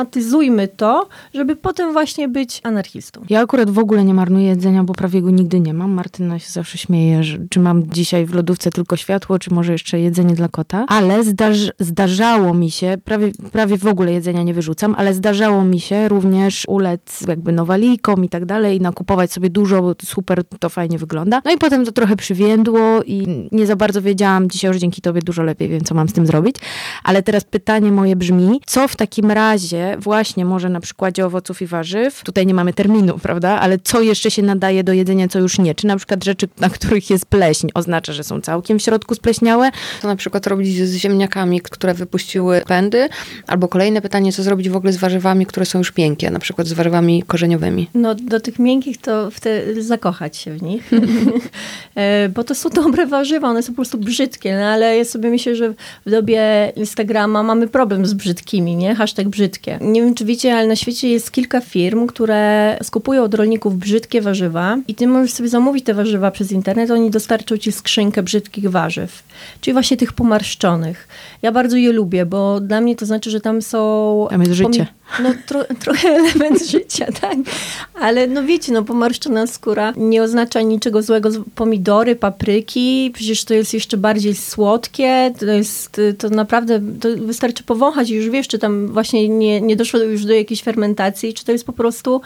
usystematyzujmy 0.00 0.68
to, 0.68 1.08
żeby 1.34 1.56
potem 1.56 1.92
właśnie 1.92 2.28
być 2.28 2.60
anarchistą. 2.64 3.20
Ja 3.28 3.40
akurat 3.40 3.70
w 3.70 3.78
ogóle 3.78 4.04
nie 4.04 4.14
marnuję 4.14 4.46
jedzenia, 4.46 4.84
bo 4.84 4.94
prawie 4.94 5.22
go 5.22 5.30
nigdy 5.30 5.60
nie 5.60 5.74
mam. 5.74 5.90
Martyna 5.90 6.38
się 6.38 6.52
zawsze 6.52 6.78
śmieje, 6.78 7.24
że 7.24 7.38
czy 7.50 7.60
mam 7.60 7.90
dzisiaj 7.90 8.26
w 8.26 8.34
lodówce 8.34 8.70
tylko 8.70 8.96
światło, 8.96 9.38
czy 9.38 9.54
może 9.54 9.72
jeszcze 9.72 10.00
jedzenie 10.00 10.34
dla 10.34 10.48
kota. 10.48 10.84
Ale 10.88 11.24
zdarz, 11.24 11.72
zdarzało 11.78 12.54
mi 12.54 12.70
się, 12.70 12.96
prawie, 13.04 13.32
prawie 13.52 13.78
w 13.78 13.86
ogóle 13.86 14.12
jedzenia 14.12 14.42
nie 14.42 14.54
wyrzucam, 14.54 14.94
ale 14.98 15.14
zdarzało 15.14 15.64
mi 15.64 15.80
się 15.80 16.08
również 16.08 16.64
ulec 16.68 17.20
jakby 17.28 17.52
nowalikom 17.52 18.24
i 18.24 18.28
tak 18.28 18.44
dalej 18.44 18.80
nakupować 18.80 19.32
sobie 19.32 19.50
dużo, 19.50 19.82
bo 19.82 19.94
super 20.04 20.44
to 20.44 20.68
fajnie 20.68 20.98
wygląda. 20.98 21.42
No 21.44 21.52
i 21.52 21.58
potem 21.58 21.84
to 21.84 21.92
trochę 21.92 22.16
przywiędło 22.16 23.02
i 23.06 23.48
nie 23.52 23.66
za 23.66 23.76
bardzo 23.76 24.02
wiedziałam. 24.02 24.50
Dzisiaj 24.50 24.68
już 24.68 24.76
dzięki 24.76 25.02
tobie 25.02 25.20
dużo 25.22 25.42
lepiej 25.42 25.68
wiem, 25.68 25.80
co 25.80 25.94
mam 25.94 26.08
z 26.08 26.12
tym 26.12 26.26
zrobić. 26.26 26.56
Ale 27.04 27.22
teraz 27.22 27.44
pytanie 27.44 27.92
moje 27.92 28.16
brzmi, 28.16 28.60
co 28.66 28.88
w 28.88 28.96
takim 28.96 29.30
razie 29.30 29.89
właśnie 29.98 30.44
może 30.44 30.68
na 30.68 30.80
przykładzie 30.80 31.26
owoców 31.26 31.62
i 31.62 31.66
warzyw, 31.66 32.22
tutaj 32.24 32.46
nie 32.46 32.54
mamy 32.54 32.72
terminu, 32.72 33.18
prawda, 33.18 33.60
ale 33.60 33.78
co 33.78 34.00
jeszcze 34.00 34.30
się 34.30 34.42
nadaje 34.42 34.84
do 34.84 34.92
jedzenia, 34.92 35.28
co 35.28 35.38
już 35.38 35.58
nie? 35.58 35.74
Czy 35.74 35.86
na 35.86 35.96
przykład 35.96 36.24
rzeczy, 36.24 36.48
na 36.60 36.70
których 36.70 37.10
jest 37.10 37.26
pleśń, 37.26 37.68
oznacza, 37.74 38.12
że 38.12 38.24
są 38.24 38.40
całkiem 38.40 38.78
w 38.78 38.82
środku 38.82 39.14
spleśniałe? 39.14 39.70
To 40.02 40.08
na 40.08 40.16
przykład 40.16 40.46
robić 40.46 40.76
z 40.76 40.94
ziemniakami, 40.94 41.60
które 41.60 41.94
wypuściły 41.94 42.62
pędy, 42.66 43.08
albo 43.46 43.68
kolejne 43.68 44.00
pytanie, 44.02 44.32
co 44.32 44.42
zrobić 44.42 44.68
w 44.68 44.76
ogóle 44.76 44.92
z 44.92 44.96
warzywami, 44.96 45.46
które 45.46 45.66
są 45.66 45.78
już 45.78 45.96
miękkie, 45.96 46.30
na 46.30 46.38
przykład 46.38 46.66
z 46.66 46.72
warzywami 46.72 47.22
korzeniowymi. 47.22 47.90
No 47.94 48.14
do 48.14 48.40
tych 48.40 48.58
miękkich 48.58 48.98
to 48.98 49.30
wtedy 49.30 49.82
zakochać 49.82 50.36
się 50.36 50.52
w 50.54 50.62
nich, 50.62 50.90
e, 51.94 52.28
bo 52.28 52.44
to 52.44 52.54
są 52.54 52.70
dobre 52.70 53.06
warzywa, 53.06 53.48
one 53.48 53.62
są 53.62 53.72
po 53.72 53.76
prostu 53.76 53.98
brzydkie, 53.98 54.56
no 54.56 54.64
ale 54.64 54.96
ja 54.96 55.04
sobie 55.04 55.30
myślę, 55.30 55.56
że 55.56 55.74
w 56.06 56.10
dobie 56.10 56.72
Instagrama 56.76 57.42
mamy 57.42 57.68
problem 57.68 58.06
z 58.06 58.14
brzydkimi, 58.14 58.76
nie? 58.76 58.94
Hashtag 58.94 59.28
brzydkie. 59.28 59.78
Nie 59.80 60.02
wiem, 60.02 60.14
czy 60.14 60.24
wiecie, 60.24 60.54
ale 60.54 60.66
na 60.66 60.76
świecie 60.76 61.08
jest 61.08 61.32
kilka 61.32 61.60
firm, 61.60 62.06
które 62.06 62.78
skupują 62.82 63.22
od 63.22 63.34
rolników 63.34 63.78
brzydkie 63.78 64.20
warzywa 64.20 64.78
i 64.88 64.94
ty 64.94 65.06
możesz 65.06 65.32
sobie 65.32 65.48
zamówić 65.48 65.84
te 65.84 65.94
warzywa 65.94 66.30
przez 66.30 66.52
internet, 66.52 66.90
oni 66.90 67.10
dostarczą 67.10 67.56
ci 67.56 67.72
skrzynkę 67.72 68.22
brzydkich 68.22 68.70
warzyw, 68.70 69.22
czyli 69.60 69.72
właśnie 69.72 69.96
tych 69.96 70.12
pomarszczonych. 70.12 71.08
Ja 71.42 71.52
bardzo 71.52 71.76
je 71.76 71.92
lubię, 71.92 72.26
bo 72.26 72.60
dla 72.60 72.80
mnie 72.80 72.96
to 72.96 73.06
znaczy, 73.06 73.30
że 73.30 73.40
tam 73.40 73.62
są... 73.62 74.26
Tam 74.30 74.40
jest 74.40 74.52
życie. 74.52 74.86
No 75.22 75.30
tro, 75.46 75.64
trochę 75.84 76.08
element 76.08 76.66
życia, 76.66 77.06
tak. 77.20 77.38
Ale 78.00 78.26
no 78.26 78.42
wiecie, 78.42 78.72
no 78.72 78.82
pomarszczona 78.82 79.46
skóra 79.46 79.92
nie 79.96 80.22
oznacza 80.22 80.62
niczego 80.62 81.02
złego. 81.02 81.30
Pomidory, 81.54 82.16
papryki, 82.16 83.10
przecież 83.14 83.44
to 83.44 83.54
jest 83.54 83.74
jeszcze 83.74 83.96
bardziej 83.96 84.34
słodkie. 84.34 85.32
To 85.38 85.46
jest, 85.46 86.00
to 86.18 86.28
naprawdę, 86.28 86.80
to 87.00 87.08
wystarczy 87.16 87.62
powąchać 87.62 88.10
i 88.10 88.14
już 88.14 88.28
wiesz, 88.28 88.48
czy 88.48 88.58
tam 88.58 88.88
właśnie 88.88 89.28
nie, 89.28 89.60
nie 89.60 89.69
doszło 89.76 90.00
już 90.00 90.24
do 90.24 90.32
jakiejś 90.32 90.62
fermentacji, 90.62 91.34
czy 91.34 91.44
to 91.44 91.52
jest 91.52 91.66
po 91.66 91.72
prostu 91.72 92.20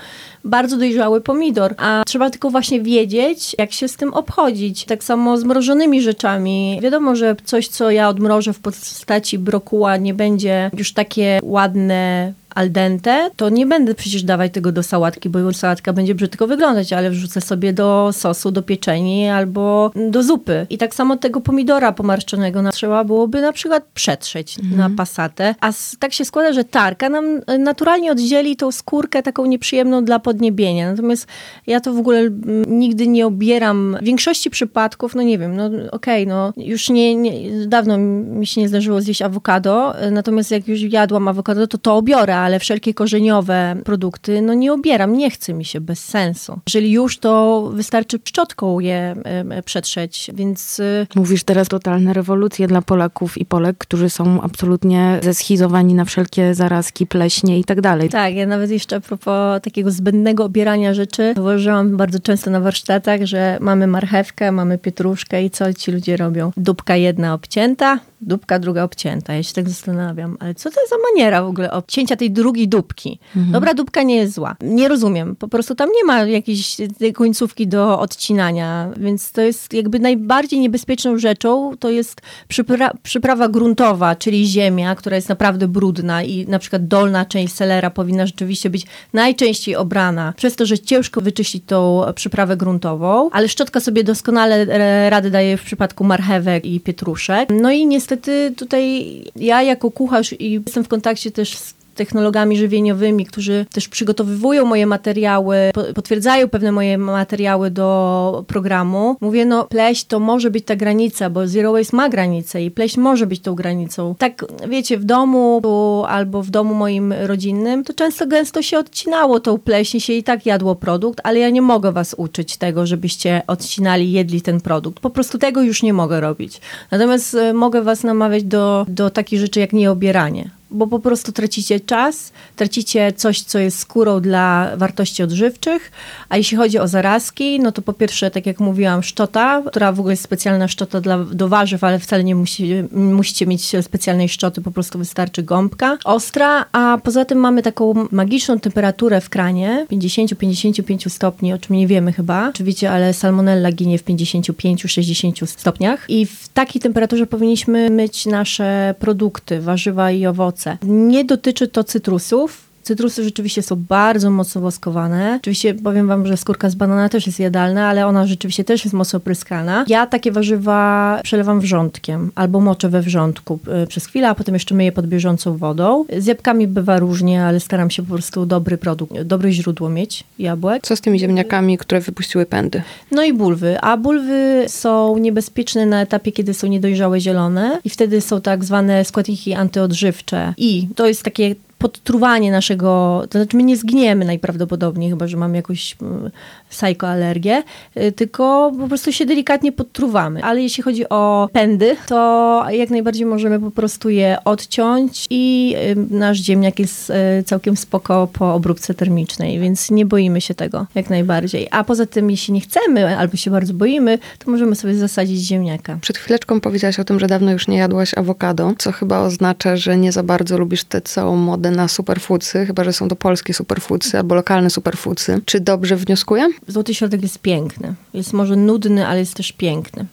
bardzo 0.45 0.77
dojrzały 0.77 1.21
pomidor. 1.21 1.75
A 1.79 2.03
trzeba 2.07 2.31
tylko 2.31 2.51
właśnie 2.51 2.81
wiedzieć, 2.81 3.57
jak 3.59 3.73
się 3.73 3.89
z 3.89 3.97
tym 3.97 4.15
obchodzić. 4.15 4.85
Tak 4.85 5.05
samo 5.05 5.39
z 5.39 5.45
mrożonymi 5.45 6.03
rzeczami. 6.03 6.79
Wiadomo, 6.83 7.17
że 7.17 7.37
coś, 7.45 7.69
co 7.69 7.91
ja 7.91 8.09
odmrożę 8.09 8.53
w 8.53 8.61
postaci 8.61 9.39
brokuła 9.39 9.97
nie 9.97 10.15
będzie 10.15 10.71
już 10.79 10.93
takie 10.93 11.41
ładne, 11.43 12.33
al 12.55 12.71
dente, 12.71 13.31
to 13.37 13.49
nie 13.49 13.67
będę 13.67 13.95
przecież 13.95 14.23
dawać 14.23 14.53
tego 14.53 14.73
do 14.73 14.83
sałatki, 14.83 15.29
bo 15.29 15.53
sałatka 15.53 15.93
będzie 15.93 16.15
brzydko 16.15 16.47
wyglądać, 16.47 16.93
ale 16.93 17.11
wrzucę 17.11 17.41
sobie 17.41 17.73
do 17.73 18.11
sosu, 18.13 18.51
do 18.51 18.63
pieczeni 18.63 19.29
albo 19.29 19.91
do 20.11 20.23
zupy. 20.23 20.67
I 20.71 20.79
tak 20.79 20.95
samo 20.95 21.17
tego 21.17 21.41
pomidora 21.41 21.93
pomarszczonego 21.93 22.63
trzeba 22.73 23.05
byłoby 23.05 23.41
na 23.41 23.53
przykład 23.53 23.85
przetrzeć 23.95 24.59
mhm. 24.59 24.79
na 24.79 24.97
pasatę. 24.97 25.55
A 25.61 25.73
tak 25.99 26.13
się 26.13 26.25
składa, 26.25 26.53
że 26.53 26.65
tarka 26.65 27.09
nam 27.09 27.41
e, 27.47 27.59
naturalnie 27.59 28.13
oddzieli 28.13 28.57
tą 28.57 28.73
skórkę 28.73 29.23
taką 29.23 29.47
nieprzyjemną 29.47 30.05
dla 30.05 30.19
podniebienia. 30.19 30.91
Natomiast 30.91 31.27
ja 31.67 31.81
to 31.81 31.93
w 31.93 31.99
ogóle 31.99 32.31
nigdy 32.67 33.07
nie 33.07 33.27
obieram. 33.27 33.97
W 34.01 34.05
większości 34.05 34.51
przypadków, 34.51 35.15
no 35.15 35.23
nie 35.23 35.39
wiem, 35.39 35.57
no 35.57 35.67
okej, 35.67 35.89
okay, 35.91 36.27
no 36.27 36.53
już 36.57 36.91
nie, 36.91 37.15
nie, 37.15 37.33
dawno 37.67 37.99
mi 37.99 38.47
się 38.47 38.61
nie 38.61 38.69
zdarzyło 38.69 39.01
zjeść 39.01 39.23
awokado, 39.23 39.99
e, 39.99 40.11
natomiast 40.11 40.51
jak 40.51 40.69
już 40.69 40.81
jadłam 40.81 41.29
awokado, 41.29 41.67
to 41.67 41.79
to 41.79 41.97
obiorę, 41.97 42.37
ale 42.45 42.59
wszelkie 42.59 42.95
korzeniowe 42.95 43.77
produkty, 43.85 44.43
no 44.43 44.55
nie 44.55 44.73
obieram, 44.73 45.13
nie 45.13 45.31
chce 45.31 45.55
mi 45.55 45.65
się, 45.65 45.81
bez 45.81 46.05
sensu. 46.05 46.61
Jeżeli 46.69 46.91
już, 46.91 47.19
to 47.19 47.63
wystarczy 47.75 48.19
szczotką 48.25 48.81
je 48.81 49.17
przetrzeć, 49.65 50.31
więc... 50.35 50.81
Y, 50.81 51.07
Mówisz 51.15 51.45
teraz 51.45 51.69
totalne 51.69 52.13
rewolucje 52.13 52.67
dla 52.67 52.83
Polaków 52.83 53.39
i 53.39 53.45
Polek, 53.45 53.79
którzy 53.79 54.11
są 54.11 54.43
absolutnie 54.43 55.21
zeschizowani 55.23 55.95
na 55.95 56.05
wszelkie 56.05 56.55
zarazki, 56.55 57.07
pleśnie 57.07 57.59
i 57.59 57.65
tak 57.65 57.81
dalej. 57.81 58.09
Tak, 58.09 58.35
ja 58.35 58.47
nawet 58.47 58.71
jeszcze 58.71 58.97
a 58.97 59.01
propos 59.01 59.63
takiego 59.63 59.91
zbędnego 59.91 60.45
obierania 60.45 60.95
rzeczy, 60.95 61.33
zauważyłam 61.37 61.97
bardzo 61.97 62.21
często 62.21 62.51
na 62.51 62.61
warsztatach, 62.61 63.25
że 63.25 63.59
mamy 63.61 63.87
marchewkę, 63.87 64.53
mamy 64.53 64.79
pietruszkę 64.79 65.45
i 65.45 65.51
co 65.51 65.75
ci 65.75 65.93
ludzie 65.93 66.17
robią? 66.17 66.51
Dupka 66.57 66.97
jedna 66.97 67.35
obcięta, 67.35 67.99
dupka 68.27 68.59
druga 68.59 68.83
obcięta. 68.83 69.35
Ja 69.35 69.43
się 69.43 69.55
tak 69.55 69.69
zastanawiam, 69.69 70.37
ale 70.41 70.55
co 70.55 70.71
to 70.71 70.81
jest 70.81 70.91
za 70.91 70.97
maniera 71.13 71.43
w 71.43 71.47
ogóle 71.47 71.73
obcięcia 71.73 72.17
tej 72.17 72.31
drugiej 72.31 72.69
dupki? 72.69 73.19
Mhm. 73.37 73.53
Dobra 73.53 73.75
dupka 73.75 74.03
nie 74.03 74.17
jest 74.17 74.35
zła. 74.35 74.57
Nie 74.61 74.89
rozumiem. 74.89 75.37
Po 75.37 75.49
prostu 75.49 75.75
tam 75.75 75.89
nie 75.97 76.05
ma 76.05 76.25
jakiejś 76.25 76.77
końcówki 77.15 77.67
do 77.67 78.01
odcinania, 78.01 78.91
więc 78.97 79.33
to 79.33 79.41
jest 79.41 79.73
jakby 79.73 79.99
najbardziej 79.99 80.61
niebezpieczną 80.61 81.19
rzeczą, 81.19 81.77
to 81.79 81.91
jest 81.91 82.21
przypra 82.49 82.91
przyprawa 83.03 83.49
gruntowa, 83.49 84.17
czyli 84.17 84.47
ziemia, 84.47 84.95
która 84.95 85.17
jest 85.17 85.29
naprawdę 85.29 85.69
brudna 85.69 86.23
i 86.23 86.47
na 86.49 86.59
przykład 86.59 86.87
dolna 86.87 87.25
część 87.25 87.55
selera 87.55 87.91
powinna 87.91 88.27
rzeczywiście 88.27 88.71
być 88.71 88.87
najczęściej 89.13 89.77
obrana 89.77 90.33
przez 90.37 90.57
to, 90.57 90.67
że 90.67 90.79
ciężko 90.79 91.21
wyczyścić 91.21 91.65
tą 91.67 92.03
przyprawę 92.15 92.57
gruntową, 92.57 93.31
ale 93.33 93.49
szczotka 93.49 93.81
sobie 93.81 94.05
doskonale 94.05 94.65
rady 95.11 95.31
daje 95.31 95.57
w 95.57 95.63
przypadku 95.63 96.05
marchewek 96.05 96.65
i 96.65 96.81
pietruszek. 96.81 97.49
No 97.51 97.71
i 97.71 97.87
niestety 97.87 98.14
niestety 98.15 98.55
tutaj 98.57 99.05
ja 99.37 99.63
jako 99.63 99.91
kucharz 99.91 100.33
i 100.33 100.53
jestem 100.53 100.85
w 100.85 100.89
kontakcie 100.89 101.31
też 101.31 101.59
z 101.59 101.75
technologami 101.95 102.57
żywieniowymi, 102.57 103.27
którzy 103.27 103.67
też 103.73 103.89
przygotowywują 103.89 104.65
moje 104.65 104.87
materiały, 104.87 105.57
potwierdzają 105.95 106.49
pewne 106.49 106.73
moje 106.73 106.99
materiały 106.99 107.71
do 107.71 108.45
programu. 108.47 109.17
Mówię, 109.21 109.45
no 109.45 109.65
pleść 109.65 110.05
to 110.05 110.21
może 110.21 110.51
być 110.51 110.65
ta 110.65 110.77
granica, 110.77 111.31
bo 111.31 111.47
Zero 111.47 111.73
Waste 111.73 111.97
ma 111.97 112.09
granicę 112.09 112.63
i 112.63 112.71
pleść 112.71 112.97
może 112.97 113.27
być 113.27 113.41
tą 113.41 113.55
granicą. 113.55 114.15
Tak, 114.19 114.45
wiecie, 114.69 114.99
w 114.99 115.05
domu 115.05 115.63
albo 116.09 116.43
w 116.43 116.51
domu 116.51 116.75
moim 116.75 117.13
rodzinnym, 117.13 117.85
to 117.85 117.93
często 117.93 118.27
gęsto 118.27 118.63
się 118.63 118.79
odcinało 118.79 119.41
tą 119.41 119.59
pleśń 119.59 120.01
się 120.01 120.13
i 120.13 120.23
tak 120.23 120.47
jadło 120.47 120.75
produkt, 120.75 121.21
ale 121.25 121.39
ja 121.39 121.51
nie 121.51 121.63
mogę 121.63 121.93
was 121.93 122.15
uczyć 122.19 122.57
tego, 122.57 122.87
żebyście 122.87 123.43
odcinali, 123.47 124.13
jedli 124.13 124.43
ten 124.43 124.61
produkt. 124.61 125.01
Po 125.01 125.11
prostu 125.11 125.39
tego 125.39 125.63
już 125.63 125.83
nie 125.83 125.93
mogę 125.93 126.21
robić. 126.21 126.61
Natomiast 126.91 127.35
e, 127.35 127.53
mogę 127.53 127.83
was 127.83 128.03
namawiać 128.03 128.45
do, 128.45 128.87
do 128.89 129.11
takich 129.11 129.41
rzeczy 129.41 129.61
jak 129.61 129.73
nieobieranie 129.73 130.51
bo 130.71 130.87
po 130.87 130.99
prostu 130.99 131.33
tracicie 131.33 131.81
czas, 131.81 132.33
tracicie 132.57 133.13
coś, 133.13 133.43
co 133.43 133.59
jest 133.59 133.79
skórą 133.79 134.21
dla 134.21 134.71
wartości 134.77 135.23
odżywczych, 135.23 135.93
a 136.29 136.37
jeśli 136.37 136.57
chodzi 136.57 136.79
o 136.79 136.89
zarazki, 136.89 137.61
no 137.61 137.73
to 137.73 137.83
po 137.83 137.93
pierwsze, 137.93 138.31
tak 138.31 138.47
jak 138.47 138.61
mówiłam, 138.61 139.03
szczota, 139.03 139.63
która 139.67 139.93
w 139.93 140.01
ogóle 140.01 140.13
jest 140.13 140.23
specjalna 140.23 140.69
szczota 140.69 141.01
dla, 141.01 141.19
do 141.19 141.49
warzyw, 141.49 141.85
ale 141.85 141.99
wcale 141.99 142.25
nie 142.25 142.35
musi, 142.35 142.75
musicie 142.93 143.47
mieć 143.47 143.73
specjalnej 143.83 144.29
szczoty, 144.29 144.61
po 144.61 144.71
prostu 144.71 144.99
wystarczy 144.99 145.43
gąbka. 145.43 145.99
Ostra, 146.05 146.67
a 146.73 146.99
poza 147.03 147.25
tym 147.25 147.39
mamy 147.39 147.63
taką 147.63 147.95
magiczną 148.11 148.61
temperaturę 148.61 149.21
w 149.21 149.29
kranie, 149.29 149.87
50-55 149.91 151.09
stopni, 151.09 151.53
o 151.53 151.59
czym 151.59 151.77
nie 151.77 151.87
wiemy 151.87 152.13
chyba, 152.13 152.53
czy 152.53 152.65
wiecie, 152.65 152.91
ale 152.91 153.15
salmonella 153.15 153.73
ginie 153.73 153.99
w 153.99 154.05
55-60 154.05 155.47
stopniach. 155.47 156.05
I 156.09 156.27
w 156.27 156.49
takiej 156.49 156.83
temperaturze 156.83 157.27
powinniśmy 157.27 157.91
myć 157.91 158.27
nasze 158.27 158.95
produkty, 158.99 159.61
warzywa 159.61 160.11
i 160.11 160.27
owoce. 160.27 160.54
Nie 160.83 161.25
dotyczy 161.25 161.69
to 161.69 161.85
cytrusów, 161.85 162.64
Cytrusy 162.85 163.25
rzeczywiście 163.25 163.63
są 163.63 163.77
bardzo 163.77 164.31
mocno 164.31 164.61
woskowane. 164.61 165.39
Oczywiście 165.41 165.75
powiem 165.75 166.09
wam, 166.09 166.27
że 166.27 166.37
skórka 166.37 166.71
z 166.71 166.75
banana 166.75 167.09
też 167.09 167.27
jest 167.27 167.41
jadalna, 167.41 167.89
ale 167.89 168.07
ona 168.07 168.27
rzeczywiście 168.27 168.65
też 168.65 168.85
jest 168.85 168.95
mocno 168.95 169.21
pryskana. 169.21 169.85
Ja 169.89 170.07
takie 170.07 170.33
warzywa 170.33 171.21
przelewam 171.23 171.61
wrzątkiem 171.61 172.31
albo 172.35 172.61
moczę 172.61 172.89
we 172.89 173.03
wrzątku 173.03 173.59
y, 173.83 173.87
przez 173.87 174.07
chwilę, 174.07 174.29
a 174.29 174.35
potem 174.35 174.55
jeszcze 174.55 174.75
myję 174.75 174.93
pod 174.93 175.07
bieżącą 175.07 175.57
wodą. 175.57 176.05
Z 176.19 176.27
jabłkami 176.27 176.67
bywa 176.67 176.99
różnie, 176.99 177.45
ale 177.45 177.61
staram 177.61 177.91
się 177.91 178.03
po 178.03 178.15
prostu 178.15 178.47
dobry 178.47 178.79
produkt, 178.79 179.23
dobre 179.23 179.53
źródło 179.53 179.89
mieć 179.89 180.25
jabłek. 180.39 180.83
Co 180.83 180.97
z 180.97 181.01
tymi 181.01 181.19
ziemniakami, 181.19 181.79
które 181.79 182.01
wypuściły 182.01 182.47
pędy? 182.47 182.83
No 183.11 183.25
i 183.25 183.33
bulwy. 183.33 183.81
A 183.81 183.97
bulwy 183.97 184.65
są 184.69 185.19
niebezpieczne 185.19 185.87
na 185.87 186.01
etapie, 186.01 186.33
kiedy 186.33 186.55
są 186.55 186.67
niedojrzałe 186.67 187.21
zielone 187.21 187.81
i 187.85 187.91
wtedy 187.91 188.21
są 188.21 188.41
tak 188.41 188.65
zwane 188.65 189.05
składniki 189.05 189.55
antyodżywcze. 189.55 190.55
I 190.57 190.89
to 190.95 191.07
jest 191.07 191.23
takie 191.23 191.55
podtruwanie 191.85 192.53
naszego, 192.53 193.23
to 193.31 193.39
znaczy 193.39 193.57
my 193.57 193.63
nie 193.63 193.77
zgniemy 193.77 194.25
najprawdopodobniej, 194.25 195.11
chyba 195.11 195.27
że 195.27 195.37
mamy 195.37 195.57
jakąś 195.57 195.97
mm, 196.03 196.31
psychoalergię, 196.71 197.63
y, 197.97 198.13
tylko 198.13 198.73
po 198.81 198.89
prostu 198.89 199.13
się 199.13 199.27
delikatnie 199.27 199.73
podtruwamy. 199.73 200.45
Ale 200.45 200.63
jeśli 200.63 200.83
chodzi 200.83 201.09
o 201.09 201.49
pędy, 201.53 201.97
to 202.07 202.65
jak 202.71 202.91
najbardziej 202.91 203.27
możemy 203.27 203.61
po 203.61 203.71
prostu 203.71 204.11
je 204.11 204.37
odciąć 204.45 205.27
i 205.31 205.75
y, 206.11 206.15
nasz 206.15 206.39
ziemniak 206.39 206.79
jest 206.79 207.11
y, 207.11 207.15
całkiem 207.43 207.77
spoko 207.77 208.29
po 208.33 208.55
obróbce 208.55 208.95
termicznej, 208.95 209.61
więc 209.61 209.91
nie 209.91 210.07
boimy 210.07 210.41
się 210.41 210.55
tego 210.55 210.87
jak 210.95 211.11
najbardziej. 211.11 211.69
A 211.71 211.85
poza 211.85 212.07
tym, 212.07 212.31
jeśli 212.31 212.55
nie 212.55 212.61
chcemy 212.61 213.19
albo 213.19 213.37
się 213.37 213.51
bardzo 213.51 213.75
boimy, 213.75 214.19
to 214.39 214.51
możemy 214.51 214.77
sobie 214.77 214.95
zasadzić 214.95 215.41
ziemniaka. 215.41 215.99
Przed 216.01 216.19
chwileczką 216.19 216.61
powiedziałaś 216.61 217.01
o 217.01 217.05
tym, 217.05 217.21
że 217.21 217.27
dawno 217.27 217.53
już 217.53 217.69
nie 217.69 217.79
jadłaś 217.79 218.15
awokado, 218.15 218.73
co 218.79 218.93
chyba 218.93 219.21
oznacza, 219.21 219.77
że 219.77 219.97
nie 219.97 220.13
za 220.13 220.23
bardzo 220.23 220.59
lubisz 220.59 220.85
tę 220.85 221.01
całą 221.01 221.37
modę 221.37 221.74
na 221.75 221.89
superfoodsy, 221.89 222.67
chyba 222.67 222.85
że 222.85 222.93
są 222.93 223.09
to 223.09 223.17
polskie 223.17 223.55
superfoodsy 223.55 224.19
albo 224.19 224.35
lokalne 224.35 224.71
superfoodsy. 224.71 225.41
Czy 225.45 225.61
dobrze 225.61 225.97
wnioskuję? 225.97 226.49
Złoty 226.69 226.95
środek 226.95 227.23
jest 227.23 227.39
piękny. 227.39 227.95
Jest 228.15 228.33
może 228.33 228.57
nudny, 228.57 229.07
ale 229.07 229.21
jest 229.21 229.35
też 229.35 229.53
piękny. 229.53 230.07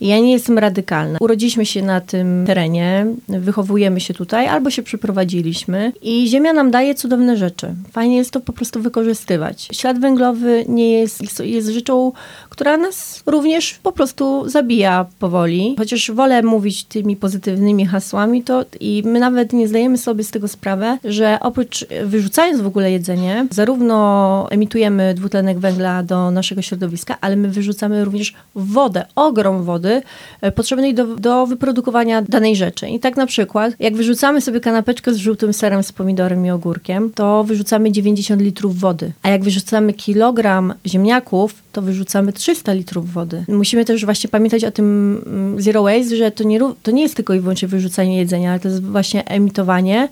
Ja 0.00 0.18
nie 0.18 0.32
jestem 0.32 0.58
radykalna. 0.58 1.18
Urodziliśmy 1.20 1.66
się 1.66 1.82
na 1.82 2.00
tym 2.00 2.44
terenie, 2.46 3.06
wychowujemy 3.28 4.00
się 4.00 4.14
tutaj, 4.14 4.46
albo 4.46 4.70
się 4.70 4.82
przyprowadziliśmy 4.82 5.92
i 6.02 6.28
ziemia 6.28 6.52
nam 6.52 6.70
daje 6.70 6.94
cudowne 6.94 7.36
rzeczy. 7.36 7.74
Fajnie 7.92 8.16
jest 8.16 8.30
to 8.30 8.40
po 8.40 8.52
prostu 8.52 8.82
wykorzystywać. 8.82 9.68
Ślad 9.72 10.00
węglowy 10.00 10.64
nie 10.68 10.92
jest, 10.92 11.40
jest 11.40 11.68
rzeczą, 11.68 12.12
która 12.58 12.76
nas 12.76 13.22
również 13.26 13.78
po 13.82 13.92
prostu 13.92 14.48
zabija 14.48 15.06
powoli. 15.18 15.74
Chociaż 15.78 16.10
wolę 16.10 16.42
mówić 16.42 16.84
tymi 16.84 17.16
pozytywnymi 17.16 17.86
hasłami, 17.86 18.42
to 18.42 18.64
i 18.80 19.02
my 19.06 19.20
nawet 19.20 19.52
nie 19.52 19.68
zdajemy 19.68 19.98
sobie 19.98 20.24
z 20.24 20.30
tego 20.30 20.48
sprawę, 20.48 20.98
że 21.04 21.38
oprócz 21.40 21.86
wyrzucając 22.04 22.60
w 22.60 22.66
ogóle 22.66 22.92
jedzenie, 22.92 23.46
zarówno 23.50 24.46
emitujemy 24.50 25.14
dwutlenek 25.14 25.58
węgla 25.58 26.02
do 26.02 26.30
naszego 26.30 26.62
środowiska, 26.62 27.16
ale 27.20 27.36
my 27.36 27.48
wyrzucamy 27.48 28.04
również 28.04 28.34
wodę, 28.54 29.06
ogrom 29.14 29.62
wody 29.62 30.02
e, 30.40 30.52
potrzebnej 30.52 30.94
do, 30.94 31.06
do 31.06 31.46
wyprodukowania 31.46 32.22
danej 32.22 32.56
rzeczy. 32.56 32.88
I 32.88 33.00
tak 33.00 33.16
na 33.16 33.26
przykład, 33.26 33.74
jak 33.78 33.94
wyrzucamy 33.94 34.40
sobie 34.40 34.60
kanapeczkę 34.60 35.14
z 35.14 35.16
żółtym 35.16 35.52
serem, 35.52 35.82
z 35.82 35.92
pomidorem 35.92 36.46
i 36.46 36.50
ogórkiem, 36.50 37.10
to 37.14 37.44
wyrzucamy 37.44 37.92
90 37.92 38.42
litrów 38.42 38.78
wody. 38.78 39.12
A 39.22 39.28
jak 39.28 39.44
wyrzucamy 39.44 39.92
kilogram 39.92 40.74
ziemniaków, 40.86 41.54
to 41.72 41.82
wyrzucamy 41.82 42.32
300 42.48 42.72
litrów 42.72 43.12
wody. 43.12 43.44
Musimy 43.48 43.84
też 43.84 44.04
właśnie 44.04 44.30
pamiętać 44.30 44.64
o 44.64 44.70
tym 44.70 45.18
mm, 45.26 45.62
zero 45.62 45.82
waste, 45.82 46.16
że 46.16 46.30
to 46.30 46.44
nie, 46.44 46.60
to 46.82 46.90
nie 46.90 47.02
jest 47.02 47.14
tylko 47.14 47.34
i 47.34 47.40
wyłącznie 47.40 47.68
wyrzucanie 47.68 48.18
jedzenia, 48.18 48.50
ale 48.50 48.60
to 48.60 48.68
jest 48.68 48.84
właśnie 48.84 49.24
emitowanie 49.24 50.08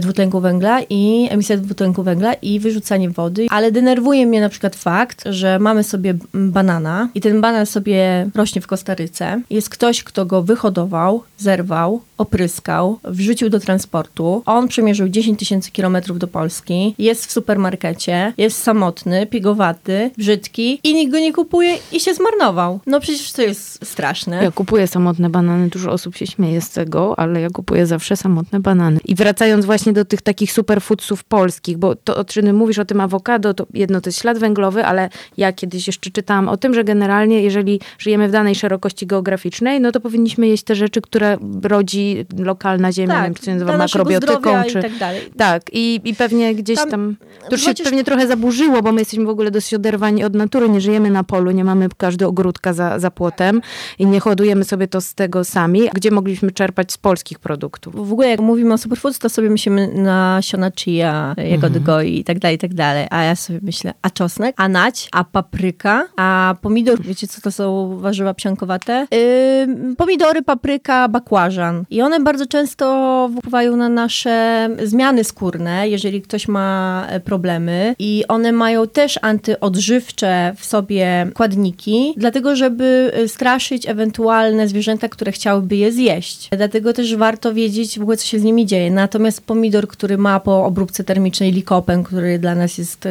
dwutlenku 0.00 0.40
węgla 0.40 0.80
i 0.90 1.28
emisja 1.30 1.56
dwutlenku 1.56 2.02
węgla 2.02 2.34
i 2.34 2.60
wyrzucanie 2.60 3.10
wody. 3.10 3.46
Ale 3.50 3.72
denerwuje 3.72 4.26
mnie 4.26 4.40
na 4.40 4.48
przykład 4.48 4.76
fakt, 4.76 5.24
że 5.26 5.58
mamy 5.58 5.82
sobie 5.84 6.14
banana 6.34 7.08
i 7.14 7.20
ten 7.20 7.40
banan 7.40 7.66
sobie 7.66 8.30
rośnie 8.34 8.62
w 8.62 8.66
Kostaryce. 8.66 9.42
Jest 9.50 9.68
ktoś, 9.68 10.04
kto 10.04 10.26
go 10.26 10.42
wyhodował, 10.42 11.22
zerwał, 11.38 12.00
opryskał, 12.18 12.98
wrzucił 13.04 13.50
do 13.50 13.60
transportu. 13.60 14.42
On 14.46 14.68
przemierzył 14.68 15.08
10 15.08 15.38
tysięcy 15.38 15.70
kilometrów 15.70 16.18
do 16.18 16.26
Polski, 16.26 16.94
jest 16.98 17.26
w 17.26 17.32
supermarkecie, 17.32 18.32
jest 18.38 18.62
samotny, 18.62 19.26
piegowaty, 19.26 20.10
brzydki 20.18 20.80
i 20.84 20.94
nikt 20.94 21.12
go 21.12 21.18
nie 21.18 21.32
kupuje 21.32 21.78
i 21.92 22.00
się 22.00 22.14
zmarnował. 22.14 22.80
No 22.86 23.00
przecież 23.00 23.32
to 23.32 23.42
jest 23.42 23.86
straszne. 23.86 24.44
Ja 24.44 24.50
kupuję 24.50 24.86
samotne 24.86 25.30
banany, 25.30 25.68
dużo 25.68 25.92
osób 25.92 26.16
się 26.16 26.26
śmieje 26.26 26.60
z 26.60 26.70
tego, 26.70 27.18
ale 27.18 27.40
ja 27.40 27.50
kupuję 27.50 27.86
zawsze 27.86 28.16
samotne 28.16 28.60
banany. 28.60 29.00
I 29.04 29.14
wracając 29.14 29.64
właśnie 29.64 29.75
właśnie 29.76 29.92
do 29.92 30.04
tych 30.04 30.22
takich 30.22 30.52
superfoodsów 30.52 31.24
polskich, 31.24 31.78
bo 31.78 31.94
to, 31.94 32.16
o 32.16 32.24
czym 32.24 32.56
mówisz 32.56 32.78
o 32.78 32.84
tym 32.84 33.00
awokado, 33.00 33.54
to 33.54 33.66
jedno 33.74 34.00
to 34.00 34.08
jest 34.08 34.20
ślad 34.20 34.38
węglowy, 34.38 34.84
ale 34.84 35.08
ja 35.36 35.52
kiedyś 35.52 35.86
jeszcze 35.86 36.10
czytałam 36.10 36.48
o 36.48 36.56
tym, 36.56 36.74
że 36.74 36.84
generalnie 36.84 37.42
jeżeli 37.42 37.80
żyjemy 37.98 38.28
w 38.28 38.30
danej 38.30 38.54
szerokości 38.54 39.06
geograficznej, 39.06 39.80
no 39.80 39.92
to 39.92 40.00
powinniśmy 40.00 40.48
jeść 40.48 40.64
te 40.64 40.74
rzeczy, 40.74 41.00
które 41.00 41.38
rodzi 41.62 42.24
lokalna 42.38 42.92
ziemia, 42.92 43.14
tak, 43.14 43.24
wiem, 43.24 43.34
czy 43.34 43.44
się 43.44 43.52
nazywa 43.52 43.76
makrobiotyką, 43.76 44.62
czy... 44.68 44.82
tak 44.82 44.98
dalej. 44.98 45.20
Tak, 45.36 45.62
i, 45.72 46.00
i 46.04 46.14
pewnie 46.14 46.54
gdzieś 46.54 46.76
tam, 46.76 46.90
tam 46.90 47.16
to 47.44 47.52
już 47.52 47.64
się 47.64 47.74
pewnie 47.74 48.04
trochę 48.04 48.26
zaburzyło, 48.26 48.82
bo 48.82 48.92
my 48.92 49.00
jesteśmy 49.00 49.24
w 49.24 49.28
ogóle 49.28 49.50
dosyć 49.50 49.74
oderwani 49.74 50.24
od 50.24 50.34
natury, 50.34 50.68
nie 50.68 50.80
żyjemy 50.80 51.10
na 51.10 51.24
polu, 51.24 51.50
nie 51.50 51.64
mamy 51.64 51.88
każdy 51.96 52.26
ogródka 52.26 52.72
za, 52.72 52.98
za 52.98 53.10
płotem 53.10 53.60
i 53.98 54.06
nie 54.06 54.20
hodujemy 54.20 54.64
sobie 54.64 54.88
to 54.88 55.00
z 55.00 55.14
tego 55.14 55.44
sami, 55.44 55.88
gdzie 55.94 56.10
mogliśmy 56.10 56.50
czerpać 56.50 56.92
z 56.92 56.98
polskich 56.98 57.38
produktów. 57.38 58.08
W 58.08 58.12
ogóle 58.12 58.28
jak 58.28 58.40
mówimy 58.40 58.74
o 58.74 58.78
superfoods, 58.78 59.18
to 59.18 59.28
sobie 59.28 59.50
myślimy 59.50 59.65
na 59.70 60.38
siona 60.42 60.70
chia, 60.70 61.34
jagody 61.36 61.78
mhm. 61.78 61.84
goi 61.84 62.18
i 62.18 62.24
tak 62.24 62.38
dalej, 62.38 62.56
i 62.56 62.58
tak 62.58 62.74
dalej. 62.74 63.06
A 63.10 63.22
ja 63.22 63.36
sobie 63.36 63.60
myślę, 63.62 63.94
a 64.02 64.10
czosnek, 64.10 64.54
a 64.58 64.68
nać, 64.68 65.08
a 65.12 65.24
papryka, 65.24 66.08
a 66.16 66.54
pomidor, 66.62 67.02
wiecie 67.02 67.26
co 67.26 67.40
to 67.40 67.52
są 67.52 67.98
warzywa 67.98 68.34
psiankowate? 68.34 69.06
Yy, 69.10 69.96
pomidory, 69.96 70.42
papryka, 70.42 71.08
bakłażan. 71.08 71.84
I 71.90 72.02
one 72.02 72.20
bardzo 72.20 72.46
często 72.46 73.30
wpływają 73.38 73.76
na 73.76 73.88
nasze 73.88 74.68
zmiany 74.84 75.24
skórne, 75.24 75.88
jeżeli 75.88 76.22
ktoś 76.22 76.48
ma 76.48 77.06
e, 77.08 77.20
problemy 77.20 77.94
i 77.98 78.24
one 78.28 78.52
mają 78.52 78.86
też 78.86 79.18
antyodżywcze 79.22 80.54
w 80.56 80.64
sobie 80.64 81.26
składniki, 81.30 82.14
dlatego 82.16 82.56
żeby 82.56 83.12
e, 83.14 83.28
straszyć 83.28 83.88
ewentualne 83.88 84.68
zwierzęta, 84.68 85.08
które 85.08 85.32
chciałyby 85.32 85.76
je 85.76 85.92
zjeść. 85.92 86.48
Dlatego 86.56 86.92
też 86.92 87.16
warto 87.16 87.54
wiedzieć 87.54 87.98
w 87.98 88.02
ogóle, 88.02 88.16
co 88.16 88.26
się 88.26 88.38
z 88.38 88.44
nimi 88.44 88.66
dzieje. 88.66 88.90
Natomiast 88.90 89.46
pomidor 89.56 89.88
który 89.88 90.18
ma 90.18 90.40
po 90.40 90.64
obróbce 90.64 91.04
termicznej 91.04 91.52
likopen, 91.52 92.02
który 92.02 92.38
dla 92.38 92.54
nas 92.54 92.78
jest 92.78 93.06
y, 93.06 93.08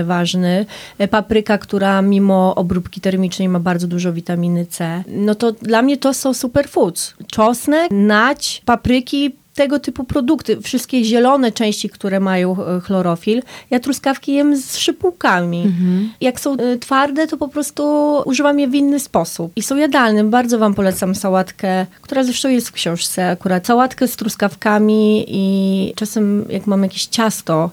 y, 0.00 0.04
ważny, 0.04 0.66
e, 0.98 1.08
papryka, 1.08 1.58
która 1.58 2.02
mimo 2.02 2.54
obróbki 2.54 3.00
termicznej 3.00 3.48
ma 3.48 3.60
bardzo 3.60 3.86
dużo 3.86 4.12
witaminy 4.12 4.66
C, 4.66 5.04
no 5.06 5.34
to 5.34 5.52
dla 5.52 5.82
mnie 5.82 5.96
to 5.96 6.14
są 6.14 6.34
superfoods. 6.34 7.14
Czosnek, 7.30 7.90
nać, 7.90 8.62
papryki, 8.64 9.36
tego 9.58 9.78
typu 9.78 10.04
produkty, 10.04 10.60
wszystkie 10.60 11.04
zielone 11.04 11.52
części, 11.52 11.88
które 11.88 12.20
mają 12.20 12.56
e, 12.66 12.80
chlorofil, 12.80 13.42
ja 13.70 13.80
truskawki 13.80 14.32
jem 14.32 14.56
z 14.56 14.76
szypułkami. 14.76 15.62
Mhm. 15.62 16.12
Jak 16.20 16.40
są 16.40 16.56
e, 16.56 16.78
twarde, 16.78 17.26
to 17.26 17.36
po 17.36 17.48
prostu 17.48 17.82
używam 18.24 18.60
je 18.60 18.68
w 18.68 18.74
inny 18.74 19.00
sposób. 19.00 19.52
I 19.56 19.62
są 19.62 19.76
jadalne. 19.76 20.24
Bardzo 20.24 20.58
wam 20.58 20.74
polecam 20.74 21.14
sałatkę, 21.14 21.86
która 22.02 22.24
zresztą 22.24 22.48
jest 22.48 22.68
w 22.68 22.72
książce 22.72 23.30
akurat. 23.30 23.66
Sałatkę 23.66 24.08
z 24.08 24.16
truskawkami 24.16 25.24
i 25.28 25.92
czasem 25.96 26.44
jak 26.48 26.66
mam 26.66 26.82
jakieś 26.82 27.06
ciasto, 27.06 27.70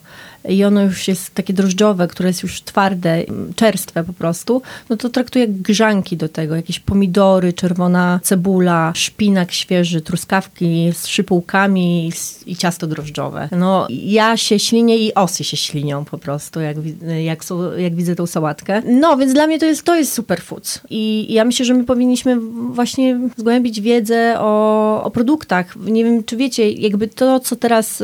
i 0.49 0.63
ono 0.63 0.81
już 0.81 1.07
jest 1.07 1.33
takie 1.33 1.53
drożdżowe, 1.53 2.07
które 2.07 2.29
jest 2.29 2.43
już 2.43 2.61
twarde, 2.61 3.23
czerstwe 3.55 4.03
po 4.03 4.13
prostu, 4.13 4.61
no 4.89 4.97
to 4.97 5.09
traktuję 5.09 5.47
grzanki 5.47 6.17
do 6.17 6.29
tego, 6.29 6.55
jakieś 6.55 6.79
pomidory, 6.79 7.53
czerwona 7.53 8.19
cebula, 8.23 8.91
szpinak 8.95 9.51
świeży, 9.51 10.01
truskawki 10.01 10.91
z 10.93 11.07
szypułkami 11.07 12.11
i 12.45 12.55
ciasto 12.55 12.87
drożdżowe. 12.87 13.49
No 13.51 13.87
ja 13.89 14.37
się 14.37 14.59
ślinię 14.59 14.97
i 14.97 15.13
osy 15.13 15.43
się 15.43 15.57
ślinią 15.57 16.05
po 16.05 16.17
prostu, 16.17 16.59
jak, 16.59 16.77
jak, 17.23 17.43
jak 17.77 17.95
widzę 17.95 18.15
tą 18.15 18.25
sałatkę. 18.25 18.81
No, 18.85 19.17
więc 19.17 19.33
dla 19.33 19.47
mnie 19.47 19.59
to 19.59 19.65
jest, 19.65 19.83
to 19.83 19.95
jest 19.95 20.13
superfoods. 20.13 20.81
I 20.89 21.33
ja 21.33 21.45
myślę, 21.45 21.65
że 21.65 21.73
my 21.73 21.83
powinniśmy 21.83 22.39
właśnie 22.71 23.19
zgłębić 23.37 23.81
wiedzę 23.81 24.35
o, 24.39 25.03
o 25.03 25.11
produktach. 25.11 25.75
Nie 25.75 26.03
wiem, 26.03 26.23
czy 26.23 26.37
wiecie, 26.37 26.71
jakby 26.71 27.07
to, 27.07 27.39
co 27.39 27.55
teraz 27.55 28.03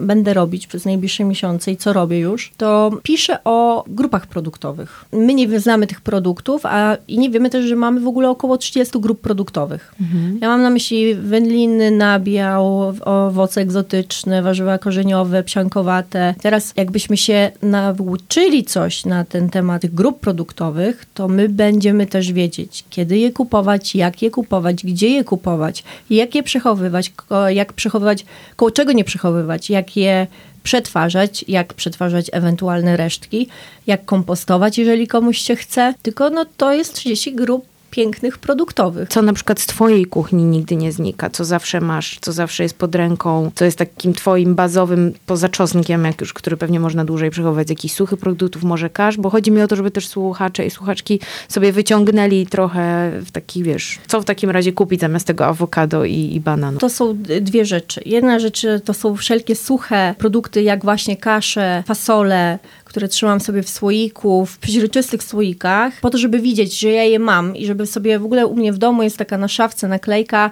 będę 0.00 0.34
robić 0.34 0.66
przez 0.66 0.84
najbliższe 0.84 1.24
miesiące, 1.24 1.53
miesiące 1.54 1.72
i 1.72 1.76
co 1.76 1.92
robię 1.92 2.18
już, 2.18 2.52
to 2.56 2.90
piszę 3.02 3.38
o 3.44 3.84
grupach 3.86 4.26
produktowych. 4.26 5.04
My 5.12 5.34
nie 5.34 5.60
znamy 5.60 5.86
tych 5.86 6.00
produktów, 6.00 6.66
a 6.66 6.96
i 7.08 7.18
nie 7.18 7.30
wiemy 7.30 7.50
też, 7.50 7.64
że 7.64 7.76
mamy 7.76 8.00
w 8.00 8.06
ogóle 8.06 8.30
około 8.30 8.58
30 8.58 9.00
grup 9.00 9.20
produktowych. 9.20 9.94
Mhm. 10.00 10.38
Ja 10.40 10.48
mam 10.48 10.62
na 10.62 10.70
myśli 10.70 11.14
wędliny, 11.14 11.90
nabiał, 11.90 12.94
owoce 13.04 13.60
egzotyczne, 13.60 14.42
warzywa 14.42 14.78
korzeniowe, 14.78 15.42
psiankowate. 15.42 16.34
Teraz 16.42 16.72
jakbyśmy 16.76 17.16
się 17.16 17.52
nauczyli 17.62 18.64
coś 18.64 19.04
na 19.04 19.24
ten 19.24 19.50
temat 19.50 19.86
grup 19.86 20.20
produktowych, 20.20 21.06
to 21.14 21.28
my 21.28 21.48
będziemy 21.48 22.06
też 22.06 22.32
wiedzieć, 22.32 22.84
kiedy 22.90 23.18
je 23.18 23.32
kupować, 23.32 23.94
jak 23.94 24.22
je 24.22 24.30
kupować, 24.30 24.84
gdzie 24.84 25.08
je 25.08 25.24
kupować, 25.24 25.84
jak 26.10 26.34
je 26.34 26.42
przechowywać, 26.42 27.12
jak 27.48 27.72
przechowywać, 27.72 28.24
koło 28.56 28.70
czego 28.70 28.92
nie 28.92 29.04
przechowywać, 29.04 29.70
jak 29.70 29.96
je 29.96 30.26
przetwarzać, 30.64 31.44
jak 31.48 31.74
przetwarzać 31.74 32.26
ewentualne 32.32 32.96
resztki, 32.96 33.48
jak 33.86 34.04
kompostować, 34.04 34.78
jeżeli 34.78 35.06
komuś 35.06 35.38
się 35.38 35.56
chce. 35.56 35.94
Tylko 36.02 36.30
no, 36.30 36.46
to 36.56 36.72
jest 36.72 36.94
30 36.94 37.34
grup 37.34 37.73
pięknych 37.94 38.38
produktowych. 38.38 39.08
Co 39.08 39.22
na 39.22 39.32
przykład 39.32 39.60
z 39.60 39.66
twojej 39.66 40.06
kuchni 40.06 40.44
nigdy 40.44 40.76
nie 40.76 40.92
znika, 40.92 41.30
co 41.30 41.44
zawsze 41.44 41.80
masz, 41.80 42.18
co 42.20 42.32
zawsze 42.32 42.62
jest 42.62 42.78
pod 42.78 42.94
ręką, 42.94 43.50
co 43.54 43.64
jest 43.64 43.78
takim 43.78 44.14
twoim 44.14 44.54
bazowym, 44.54 45.12
poza 45.26 45.48
czosnkiem, 45.48 46.04
jak 46.04 46.20
już, 46.20 46.32
który 46.32 46.56
pewnie 46.56 46.80
można 46.80 47.04
dłużej 47.04 47.30
przechowywać, 47.30 47.70
jakichś 47.70 47.94
suchych 47.94 48.18
produktów, 48.18 48.62
może 48.62 48.90
kasz, 48.90 49.16
bo 49.16 49.30
chodzi 49.30 49.50
mi 49.50 49.62
o 49.62 49.68
to, 49.68 49.76
żeby 49.76 49.90
też 49.90 50.08
słuchacze 50.08 50.66
i 50.66 50.70
słuchaczki 50.70 51.20
sobie 51.48 51.72
wyciągnęli 51.72 52.46
trochę 52.46 53.12
w 53.24 53.30
taki, 53.30 53.62
wiesz, 53.62 53.98
co 54.06 54.20
w 54.20 54.24
takim 54.24 54.50
razie 54.50 54.72
kupić 54.72 55.00
zamiast 55.00 55.26
tego 55.26 55.46
awokado 55.46 56.04
i, 56.04 56.34
i 56.34 56.40
bananu. 56.40 56.78
To 56.78 56.90
są 56.90 57.16
dwie 57.40 57.64
rzeczy. 57.64 58.00
Jedna 58.06 58.38
rzecz 58.38 58.66
to 58.84 58.94
są 58.94 59.16
wszelkie 59.16 59.56
suche 59.56 60.14
produkty, 60.18 60.62
jak 60.62 60.84
właśnie 60.84 61.16
kasze, 61.16 61.82
fasole, 61.86 62.58
które 62.94 63.08
trzymam 63.08 63.40
sobie 63.40 63.62
w 63.62 63.68
słoiku, 63.68 64.46
w 64.46 64.58
przeźroczystych 64.58 65.22
słoikach, 65.22 66.00
po 66.00 66.10
to, 66.10 66.18
żeby 66.18 66.40
widzieć, 66.40 66.78
że 66.78 66.90
ja 66.90 67.04
je 67.04 67.18
mam 67.18 67.56
i 67.56 67.66
żeby 67.66 67.86
sobie 67.86 68.18
w 68.18 68.24
ogóle 68.24 68.46
u 68.46 68.56
mnie 68.56 68.72
w 68.72 68.78
domu 68.78 69.02
jest 69.02 69.16
taka 69.16 69.38
na 69.38 69.48
szafce 69.48 69.88
naklejka 69.88 70.50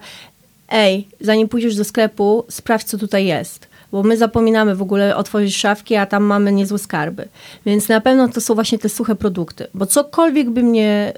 ej, 0.68 1.08
zanim 1.20 1.48
pójdziesz 1.48 1.76
do 1.76 1.84
sklepu, 1.84 2.44
sprawdź, 2.48 2.86
co 2.86 2.98
tutaj 2.98 3.26
jest 3.26 3.71
bo 3.92 4.02
my 4.02 4.16
zapominamy 4.16 4.74
w 4.74 4.82
ogóle 4.82 5.16
otworzyć 5.16 5.56
szafki, 5.56 5.96
a 5.96 6.06
tam 6.06 6.24
mamy 6.24 6.52
niezłe 6.52 6.78
skarby. 6.78 7.28
Więc 7.66 7.88
na 7.88 8.00
pewno 8.00 8.28
to 8.28 8.40
są 8.40 8.54
właśnie 8.54 8.78
te 8.78 8.88
suche 8.88 9.14
produkty, 9.14 9.66
bo 9.74 9.86
cokolwiek 9.86 10.50
bym 10.50 10.72
nie, 10.72 11.12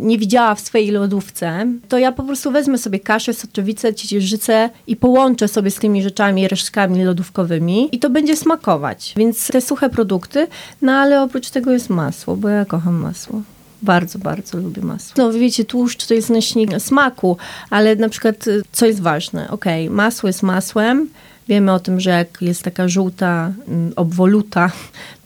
nie 0.00 0.18
widziała 0.18 0.54
w 0.54 0.60
swojej 0.60 0.90
lodówce, 0.90 1.66
to 1.88 1.98
ja 1.98 2.12
po 2.12 2.22
prostu 2.22 2.50
wezmę 2.50 2.78
sobie 2.78 3.00
kaszę, 3.00 3.34
soczewicę, 3.34 3.94
ciecierzycę 3.94 4.70
i 4.86 4.96
połączę 4.96 5.48
sobie 5.48 5.70
z 5.70 5.76
tymi 5.76 6.02
rzeczami, 6.02 6.48
resztkami 6.48 7.04
lodówkowymi 7.04 7.88
i 7.92 7.98
to 7.98 8.10
będzie 8.10 8.36
smakować. 8.36 9.14
Więc 9.16 9.48
te 9.48 9.60
suche 9.60 9.90
produkty, 9.90 10.46
no 10.82 10.92
ale 10.92 11.22
oprócz 11.22 11.50
tego 11.50 11.70
jest 11.70 11.90
masło, 11.90 12.36
bo 12.36 12.48
ja 12.48 12.64
kocham 12.64 12.94
masło. 12.94 13.42
Bardzo, 13.82 14.18
bardzo 14.18 14.58
lubię 14.58 14.82
masło. 14.82 15.14
No 15.16 15.32
wiecie, 15.32 15.64
tłuszcz 15.64 16.06
to 16.06 16.14
jest 16.14 16.30
nośnik 16.30 16.70
smaku, 16.78 17.36
ale 17.70 17.96
na 17.96 18.08
przykład 18.08 18.46
y, 18.46 18.62
co 18.72 18.86
jest 18.86 19.00
ważne? 19.00 19.50
Okej, 19.50 19.86
okay, 19.86 19.96
masło 19.96 20.26
jest 20.26 20.42
masłem, 20.42 21.08
Wiemy 21.48 21.72
o 21.72 21.80
tym, 21.80 22.00
że 22.00 22.10
jak 22.10 22.42
jest 22.42 22.62
taka 22.62 22.88
żółta 22.88 23.52
mm, 23.68 23.92
obwoluta, 23.96 24.70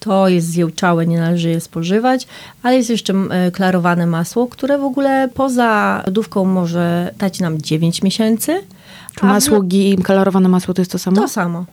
to 0.01 0.29
jest 0.29 0.47
zjełczałe, 0.47 1.07
nie 1.07 1.19
należy 1.19 1.49
je 1.49 1.61
spożywać, 1.61 2.27
ale 2.63 2.77
jest 2.77 2.91
jeszcze 2.91 3.15
e, 3.15 3.51
klarowane 3.51 4.07
masło, 4.07 4.47
które 4.47 4.79
w 4.79 4.85
ogóle 4.85 5.29
poza 5.35 6.03
lodówką 6.07 6.45
może 6.45 7.15
dać 7.19 7.41
nam 7.41 7.63
9 7.63 8.03
miesięcy. 8.03 8.61
Czy 9.15 9.27
masło, 9.27 9.61
w... 9.61 10.03
klarowane 10.03 10.49
masło 10.49 10.75
to 10.75 10.81
jest 10.81 10.93
to 10.93 10.99
samo? 10.99 11.17
To 11.17 11.29
samo 11.29 11.65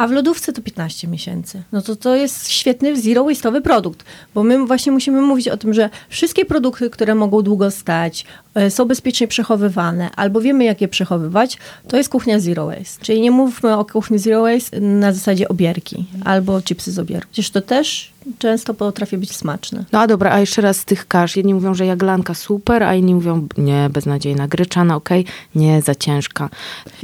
a 0.00 0.06
w 0.06 0.12
lodówce 0.12 0.52
to 0.52 0.62
15 0.62 1.08
miesięcy. 1.08 1.62
No 1.72 1.82
to 1.82 1.96
to 1.96 2.16
jest 2.16 2.48
świetny 2.48 3.00
zero 3.00 3.24
waste'owy 3.24 3.60
produkt, 3.60 4.04
bo 4.34 4.42
my 4.42 4.66
właśnie 4.66 4.92
musimy 4.92 5.22
mówić 5.22 5.48
o 5.48 5.56
tym, 5.56 5.74
że 5.74 5.90
wszystkie 6.08 6.44
produkty, 6.44 6.90
które 6.90 7.14
mogą 7.14 7.42
długo 7.42 7.70
stać, 7.70 8.24
e, 8.54 8.70
są 8.70 8.84
bezpiecznie 8.84 9.28
przechowywane, 9.28 10.10
albo 10.16 10.40
wiemy, 10.40 10.64
jak 10.64 10.80
je 10.80 10.88
przechowywać, 10.88 11.58
to 11.88 11.96
jest 11.96 12.08
kuchnia 12.08 12.40
zero 12.40 12.66
waste. 12.66 13.04
Czyli 13.04 13.20
nie 13.20 13.30
mówmy 13.30 13.76
o 13.76 13.84
kuchni 13.84 14.18
zero 14.18 14.42
waste 14.42 14.80
na 14.80 15.12
zasadzie 15.12 15.48
obierki, 15.48 16.04
albo 16.24 16.62
chipsy 16.62 16.92
z 16.92 16.98
obierki. 16.98 17.28
Przecież 17.32 17.50
to 17.50 17.60
też 17.60 18.12
często 18.38 18.74
potrafi 18.74 19.18
być 19.18 19.36
smaczne. 19.36 19.84
No 19.92 20.00
a 20.00 20.06
dobra, 20.06 20.32
a 20.32 20.40
jeszcze 20.40 20.62
raz 20.62 20.76
z 20.76 20.84
tych 20.84 21.08
kasz. 21.08 21.36
Jedni 21.36 21.54
mówią, 21.54 21.74
że 21.74 21.86
jaglanka 21.86 22.34
super, 22.34 22.82
a 22.82 22.94
inni 22.94 23.14
mówią, 23.14 23.48
nie, 23.58 23.90
beznadziejna. 23.92 24.48
Gryczana, 24.48 24.96
okej, 24.96 25.20
okay. 25.20 25.32
nie, 25.54 25.82
za 25.82 25.94
ciężka. 25.94 26.48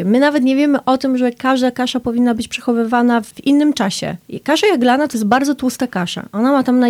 My 0.05 0.20
nawet 0.20 0.44
nie 0.44 0.57
wiemy 0.57 0.85
o 0.85 0.98
tym, 0.98 1.18
że 1.18 1.33
każda 1.33 1.70
kasza 1.70 2.00
powinna 2.00 2.35
być 2.35 2.48
przechowywana 2.48 3.20
w 3.20 3.46
innym 3.46 3.72
czasie. 3.72 4.16
Kasza 4.42 4.66
jaglana 4.66 5.09
to 5.09 5.16
jest 5.16 5.26
bardzo 5.26 5.55
tłusta 5.55 5.87
kasza. 5.87 6.26
Ona 6.33 6.52
ma 6.52 6.62
tam 6.62 6.81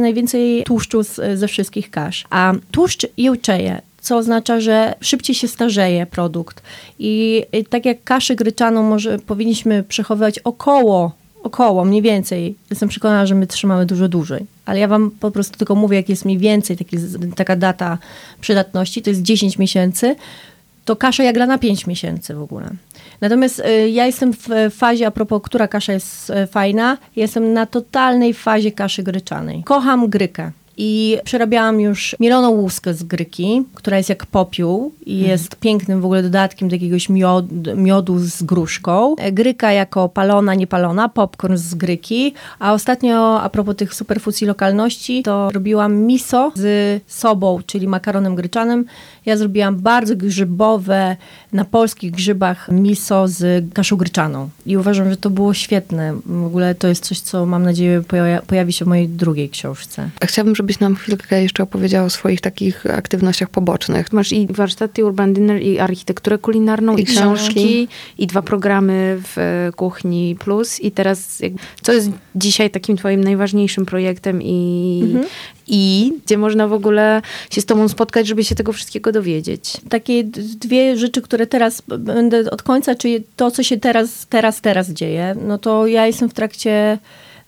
najwięcej 0.00 0.62
tłuszczu 0.64 1.02
z, 1.02 1.20
ze 1.38 1.48
wszystkich 1.48 1.90
kasz. 1.90 2.24
A 2.30 2.52
tłuszcz 2.70 3.06
jełczeje 3.16 3.82
co 4.00 4.16
oznacza, 4.16 4.60
że 4.60 4.94
szybciej 5.00 5.36
się 5.36 5.48
starzeje 5.48 6.06
produkt. 6.06 6.62
I 6.98 7.42
tak 7.70 7.86
jak 7.86 8.04
kaszę 8.04 8.36
gryczaną 8.36 8.82
może 8.82 9.18
powinniśmy 9.18 9.82
przechowywać 9.82 10.38
około 10.38 11.12
około, 11.42 11.84
mniej 11.84 12.02
więcej. 12.02 12.54
Jestem 12.70 12.88
przekonana, 12.88 13.26
że 13.26 13.34
my 13.34 13.46
trzymamy 13.46 13.86
dużo 13.86 14.08
dłużej. 14.08 14.46
Ale 14.66 14.78
ja 14.78 14.88
wam 14.88 15.10
po 15.20 15.30
prostu 15.30 15.58
tylko 15.58 15.74
mówię, 15.74 15.96
jak 15.96 16.08
jest 16.08 16.24
mniej 16.24 16.38
więcej 16.38 16.76
taki, 16.76 16.96
taka 17.36 17.56
data 17.56 17.98
przydatności, 18.40 19.02
to 19.02 19.10
jest 19.10 19.22
10 19.22 19.58
miesięcy, 19.58 20.16
to 20.84 20.96
kasza 20.96 21.22
jaglana 21.22 21.58
5 21.58 21.86
miesięcy 21.86 22.34
w 22.34 22.42
ogóle. 22.42 22.70
Natomiast 23.20 23.58
y, 23.58 23.90
ja 23.90 24.06
jestem 24.06 24.32
w 24.32 24.48
fazie, 24.70 25.06
a 25.06 25.10
propos, 25.10 25.42
która 25.44 25.68
kasza 25.68 25.92
jest 25.92 26.30
y, 26.30 26.46
fajna, 26.46 26.98
jestem 27.16 27.52
na 27.52 27.66
totalnej 27.66 28.34
fazie 28.34 28.72
kaszy 28.72 29.02
gryczanej. 29.02 29.62
Kocham 29.64 30.08
grykę. 30.08 30.52
I 30.76 31.18
przerabiałam 31.24 31.80
już 31.80 32.16
mieloną 32.20 32.50
łuskę 32.50 32.94
z 32.94 33.02
gryki, 33.02 33.64
która 33.74 33.96
jest 33.96 34.08
jak 34.08 34.26
popiół 34.26 34.92
i 35.06 35.12
mhm. 35.12 35.30
jest 35.30 35.56
pięknym 35.56 36.00
w 36.00 36.04
ogóle 36.04 36.22
dodatkiem 36.22 36.68
do 36.68 36.74
jakiegoś 36.74 37.08
miod, 37.08 37.46
miodu 37.76 38.18
z 38.18 38.42
gruszką. 38.42 39.16
Gryka 39.32 39.72
jako 39.72 40.08
palona, 40.08 40.54
niepalona, 40.54 41.08
popcorn 41.08 41.56
z 41.56 41.74
gryki. 41.74 42.34
A 42.58 42.72
ostatnio, 42.72 43.42
a 43.42 43.48
propos 43.48 43.76
tych 43.76 43.94
superfuzji 43.94 44.46
lokalności, 44.46 45.22
to 45.22 45.50
robiłam 45.50 45.96
miso 45.96 46.52
z 46.54 47.02
sobą, 47.06 47.58
czyli 47.66 47.88
makaronem 47.88 48.34
gryczanym. 48.34 48.84
Ja 49.26 49.36
zrobiłam 49.36 49.76
bardzo 49.76 50.16
grzybowe, 50.16 51.16
na 51.52 51.64
polskich 51.64 52.10
grzybach 52.10 52.68
miso 52.68 53.28
z 53.28 53.64
kaszą 53.74 53.96
gryczaną. 53.96 54.48
I 54.66 54.76
uważam, 54.76 55.10
że 55.10 55.16
to 55.16 55.30
było 55.30 55.54
świetne. 55.54 56.14
W 56.26 56.44
ogóle 56.44 56.74
to 56.74 56.88
jest 56.88 57.04
coś, 57.04 57.20
co 57.20 57.46
mam 57.46 57.62
nadzieję 57.62 58.02
pojawi 58.46 58.72
się 58.72 58.84
w 58.84 58.88
mojej 58.88 59.08
drugiej 59.08 59.50
książce. 59.50 60.10
Chciałabym, 60.22 60.56
żebyś 60.56 60.80
nam 60.80 60.96
chwilkę 60.96 61.42
jeszcze 61.42 61.62
opowiedziała 61.62 62.06
o 62.06 62.10
swoich 62.10 62.40
takich 62.40 62.86
aktywnościach 62.86 63.50
pobocznych. 63.50 64.12
Masz 64.12 64.32
i 64.32 64.46
warsztaty 64.50 65.04
Urban 65.04 65.32
Dinner, 65.32 65.62
i 65.62 65.78
architekturę 65.78 66.38
kulinarną, 66.38 66.96
i, 66.96 67.00
i 67.00 67.04
książki, 67.04 67.88
i 68.18 68.26
dwa 68.26 68.42
programy 68.42 69.20
w 69.22 69.38
e, 69.38 69.72
Kuchni 69.76 70.36
Plus. 70.38 70.80
I 70.80 70.90
teraz, 70.90 71.42
co 71.82 71.92
jest 71.92 72.10
dzisiaj 72.34 72.70
takim 72.70 72.96
twoim 72.96 73.24
najważniejszym 73.24 73.86
projektem 73.86 74.42
i, 74.42 75.00
mhm. 75.04 75.26
i 75.66 76.12
gdzie 76.26 76.38
można 76.38 76.68
w 76.68 76.72
ogóle 76.72 77.22
się 77.50 77.60
z 77.60 77.66
tobą 77.66 77.88
spotkać, 77.88 78.26
żeby 78.26 78.44
się 78.44 78.54
tego 78.54 78.72
wszystkiego 78.72 79.11
dowiedzieć? 79.12 79.80
Takie 79.88 80.24
dwie 80.24 80.96
rzeczy, 80.96 81.22
które 81.22 81.46
teraz 81.46 81.82
będę 81.98 82.50
od 82.50 82.62
końca, 82.62 82.94
czyli 82.94 83.24
to, 83.36 83.50
co 83.50 83.62
się 83.62 83.76
teraz, 83.76 84.26
teraz, 84.26 84.60
teraz 84.60 84.90
dzieje, 84.90 85.36
no 85.46 85.58
to 85.58 85.86
ja 85.86 86.06
jestem 86.06 86.28
w 86.28 86.34
trakcie 86.34 86.98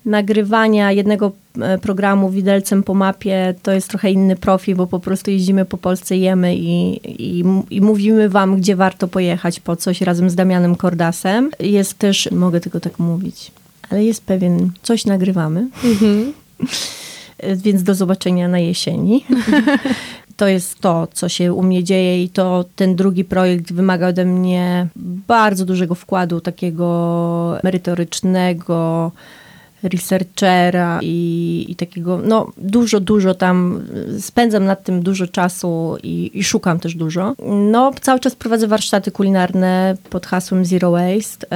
nagrywania 0.04 0.92
jednego 0.92 1.32
e, 1.60 1.78
programu 1.78 2.30
widelcem 2.30 2.82
po 2.82 2.94
mapie 2.94 3.54
to 3.62 3.72
jest 3.72 3.88
trochę 3.88 4.10
inny 4.10 4.36
profil, 4.36 4.76
bo 4.76 4.86
po 4.86 5.00
prostu 5.00 5.30
jeździmy 5.30 5.64
po 5.64 5.78
Polsce, 5.78 6.16
jemy 6.16 6.56
i, 6.56 7.00
i, 7.22 7.44
i, 7.70 7.80
mówimy 7.80 8.28
wam, 8.28 8.56
gdzie 8.56 8.76
warto 8.76 9.08
pojechać 9.08 9.60
po 9.60 9.76
coś 9.76 10.00
razem 10.00 10.30
z 10.30 10.34
Damianem 10.34 10.76
Kordasem. 10.76 11.50
Jest 11.60 11.98
też, 11.98 12.28
mogę 12.30 12.60
tylko 12.60 12.80
tak 12.80 12.98
mówić, 12.98 13.52
ale 13.90 14.04
jest 14.04 14.24
pewien, 14.24 14.70
coś 14.82 15.04
nagrywamy. 15.04 15.68
Mhm. 15.84 16.32
Więc 17.64 17.82
do 17.82 17.94
zobaczenia 17.94 18.48
na 18.48 18.58
jesieni. 18.58 19.24
to 20.36 20.48
jest 20.48 20.80
to, 20.80 21.08
co 21.12 21.28
się 21.28 21.52
u 21.52 21.62
mnie 21.62 21.84
dzieje 21.84 22.22
i 22.22 22.28
to 22.28 22.64
ten 22.76 22.96
drugi 22.96 23.24
projekt 23.24 23.72
wymaga 23.72 24.08
ode 24.08 24.24
mnie 24.24 24.88
bardzo 25.28 25.64
dużego 25.64 25.94
wkładu 25.94 26.40
takiego 26.40 27.58
merytorycznego, 27.64 29.12
researchera 29.84 30.98
i, 31.02 31.66
i, 31.68 31.76
takiego, 31.76 32.20
no 32.24 32.46
dużo, 32.56 33.00
dużo 33.00 33.34
tam, 33.34 33.82
spędzam 34.20 34.64
nad 34.64 34.84
tym 34.84 35.02
dużo 35.02 35.26
czasu 35.26 35.96
i, 36.02 36.30
i, 36.34 36.44
szukam 36.44 36.80
też 36.80 36.94
dużo. 36.94 37.34
No 37.72 37.92
cały 38.00 38.20
czas 38.20 38.34
prowadzę 38.34 38.66
warsztaty 38.66 39.10
kulinarne 39.10 39.96
pod 40.10 40.26
hasłem 40.26 40.64
Zero 40.64 40.90
Waste, 40.90 41.46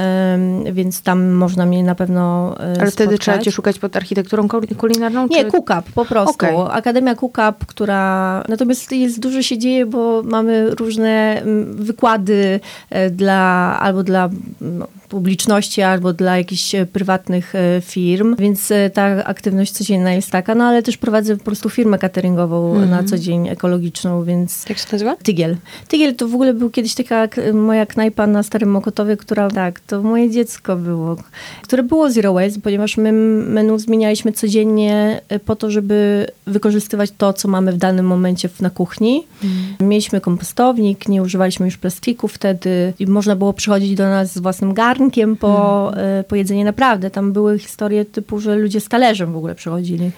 więc 0.71 1.01
tam 1.01 1.31
można 1.31 1.65
mnie 1.65 1.83
na 1.83 1.95
pewno 1.95 2.55
e, 2.55 2.59
Ale 2.59 2.73
spotkać. 2.73 2.93
wtedy 2.93 3.17
trzeba 3.17 3.37
cię 3.39 3.51
szukać 3.51 3.79
pod 3.79 3.95
architekturą 3.95 4.47
kulinarną? 4.77 5.27
Nie, 5.27 5.45
czy... 5.45 5.51
KUKAP 5.51 5.91
po 5.91 6.05
prostu. 6.05 6.33
Okay. 6.33 6.71
Akademia 6.71 7.15
KUKAP, 7.15 7.65
która, 7.65 8.43
natomiast 8.49 8.91
jest 8.91 9.19
dużo 9.19 9.41
się 9.41 9.57
dzieje, 9.57 9.85
bo 9.85 10.23
mamy 10.23 10.69
różne 10.69 11.41
wykłady 11.71 12.59
e, 12.89 13.09
dla, 13.09 13.79
albo 13.79 14.03
dla 14.03 14.29
no, 14.61 14.87
publiczności 15.09 15.81
albo 15.81 16.13
dla 16.13 16.37
jakichś 16.37 16.75
e, 16.75 16.85
prywatnych 16.85 17.55
e, 17.55 17.81
firm, 17.81 18.35
więc 18.39 18.71
e, 18.71 18.89
ta 18.89 19.25
aktywność 19.25 19.71
codzienna 19.71 20.13
jest 20.13 20.31
taka, 20.31 20.55
no 20.55 20.63
ale 20.63 20.83
też 20.83 20.97
prowadzę 20.97 21.37
po 21.37 21.43
prostu 21.43 21.69
firmę 21.69 21.97
cateringową 21.97 22.85
na 22.85 23.03
co 23.03 23.17
dzień 23.17 23.47
ekologiczną, 23.47 24.23
więc... 24.23 24.69
Jak 24.69 24.77
się 24.77 24.85
nazywa? 24.91 25.15
Tygiel. 25.15 25.57
Tygiel 25.87 26.15
to 26.15 26.27
w 26.27 26.33
ogóle 26.33 26.53
był 26.53 26.69
kiedyś 26.69 26.93
taka 26.95 27.27
moja 27.53 27.85
knajpa 27.85 28.27
na 28.27 28.43
Starym 28.43 28.71
Mokotowie, 28.71 29.17
która, 29.17 29.49
tak, 29.49 29.79
to 29.79 30.03
moje 30.03 30.31
dziecko 30.31 30.75
było, 30.75 31.15
które 31.63 31.83
było 31.83 32.11
zero 32.11 32.33
waste, 32.33 32.61
ponieważ 32.61 32.97
my 32.97 33.11
menu 33.11 33.79
zmienialiśmy 33.79 34.31
codziennie 34.31 35.21
po 35.45 35.55
to, 35.55 35.71
żeby 35.71 36.27
wykorzystywać 36.47 37.11
to, 37.17 37.33
co 37.33 37.47
mamy 37.47 37.71
w 37.71 37.77
danym 37.77 38.05
momencie 38.05 38.49
na 38.61 38.69
kuchni. 38.69 39.23
Mm. 39.43 39.89
Mieliśmy 39.89 40.21
kompostownik, 40.21 41.07
nie 41.07 41.21
używaliśmy 41.21 41.65
już 41.65 41.77
plastiku 41.77 42.27
wtedy 42.27 42.93
i 42.99 43.07
można 43.07 43.35
było 43.35 43.53
przychodzić 43.53 43.95
do 43.95 44.03
nas 44.03 44.33
z 44.33 44.37
własnym 44.37 44.73
garnkiem, 44.73 44.98
garnkiem 44.99 45.35
po, 45.35 45.91
e, 45.97 46.23
po 46.23 46.35
jedzenie. 46.35 46.65
Naprawdę, 46.65 47.09
tam 47.11 47.33
były 47.33 47.59
historie 47.59 48.05
typu, 48.05 48.39
że 48.39 48.55
ludzie 48.55 48.79
z 48.79 48.87
talerzem 48.89 49.33
w 49.33 49.37
ogóle 49.37 49.55
przychodzili, 49.55 50.11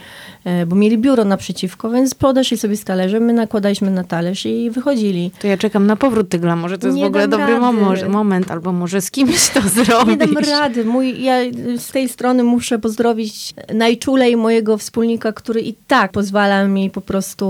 e, 0.46 0.65
bo 0.65 0.76
mieli 0.76 0.98
biuro 0.98 1.26
naprzeciwko, 1.26 1.89
więc 1.89 2.13
podeszli 2.13 2.58
sobie 2.58 2.78
z 2.78 2.84
talerzem, 2.84 3.24
my 3.24 3.34
nakładaliśmy 3.34 3.91
na 3.91 4.04
talerz 4.04 4.46
i 4.46 4.70
wychodzili. 4.70 5.32
To 5.41 5.48
ja 5.48 5.58
czekam 5.58 5.88
na 5.88 5.96
powrót 5.96 6.30
Tygla, 6.30 6.56
może 6.56 6.78
to 6.78 6.88
jest 6.88 6.98
Nie 6.98 7.04
w 7.04 7.08
ogóle 7.08 7.28
dobry 7.28 7.60
rady. 7.60 7.62
mo- 7.62 8.10
moment, 8.10 8.52
albo 8.52 8.72
może 8.72 9.02
z 9.02 9.12
kimś 9.12 9.50
to 9.50 9.62
zrobić. 9.62 10.20
Nie 10.20 10.28
dam 10.28 10.38
rady. 10.38 10.86
Mój, 10.86 11.24
ja 11.24 11.36
z 11.78 11.91
tej 11.91 12.10
strony 12.10 12.44
muszę 12.44 12.80
pozdrowić 12.80 13.54
najczulej 13.74 14.38
mojego 14.38 14.78
wspólnika, 14.78 15.32
który 15.34 15.62
i 15.62 15.74
tak 15.88 16.12
pozwala 16.12 16.67
mi 16.67 16.89
po 16.89 17.02
prostu 17.02 17.46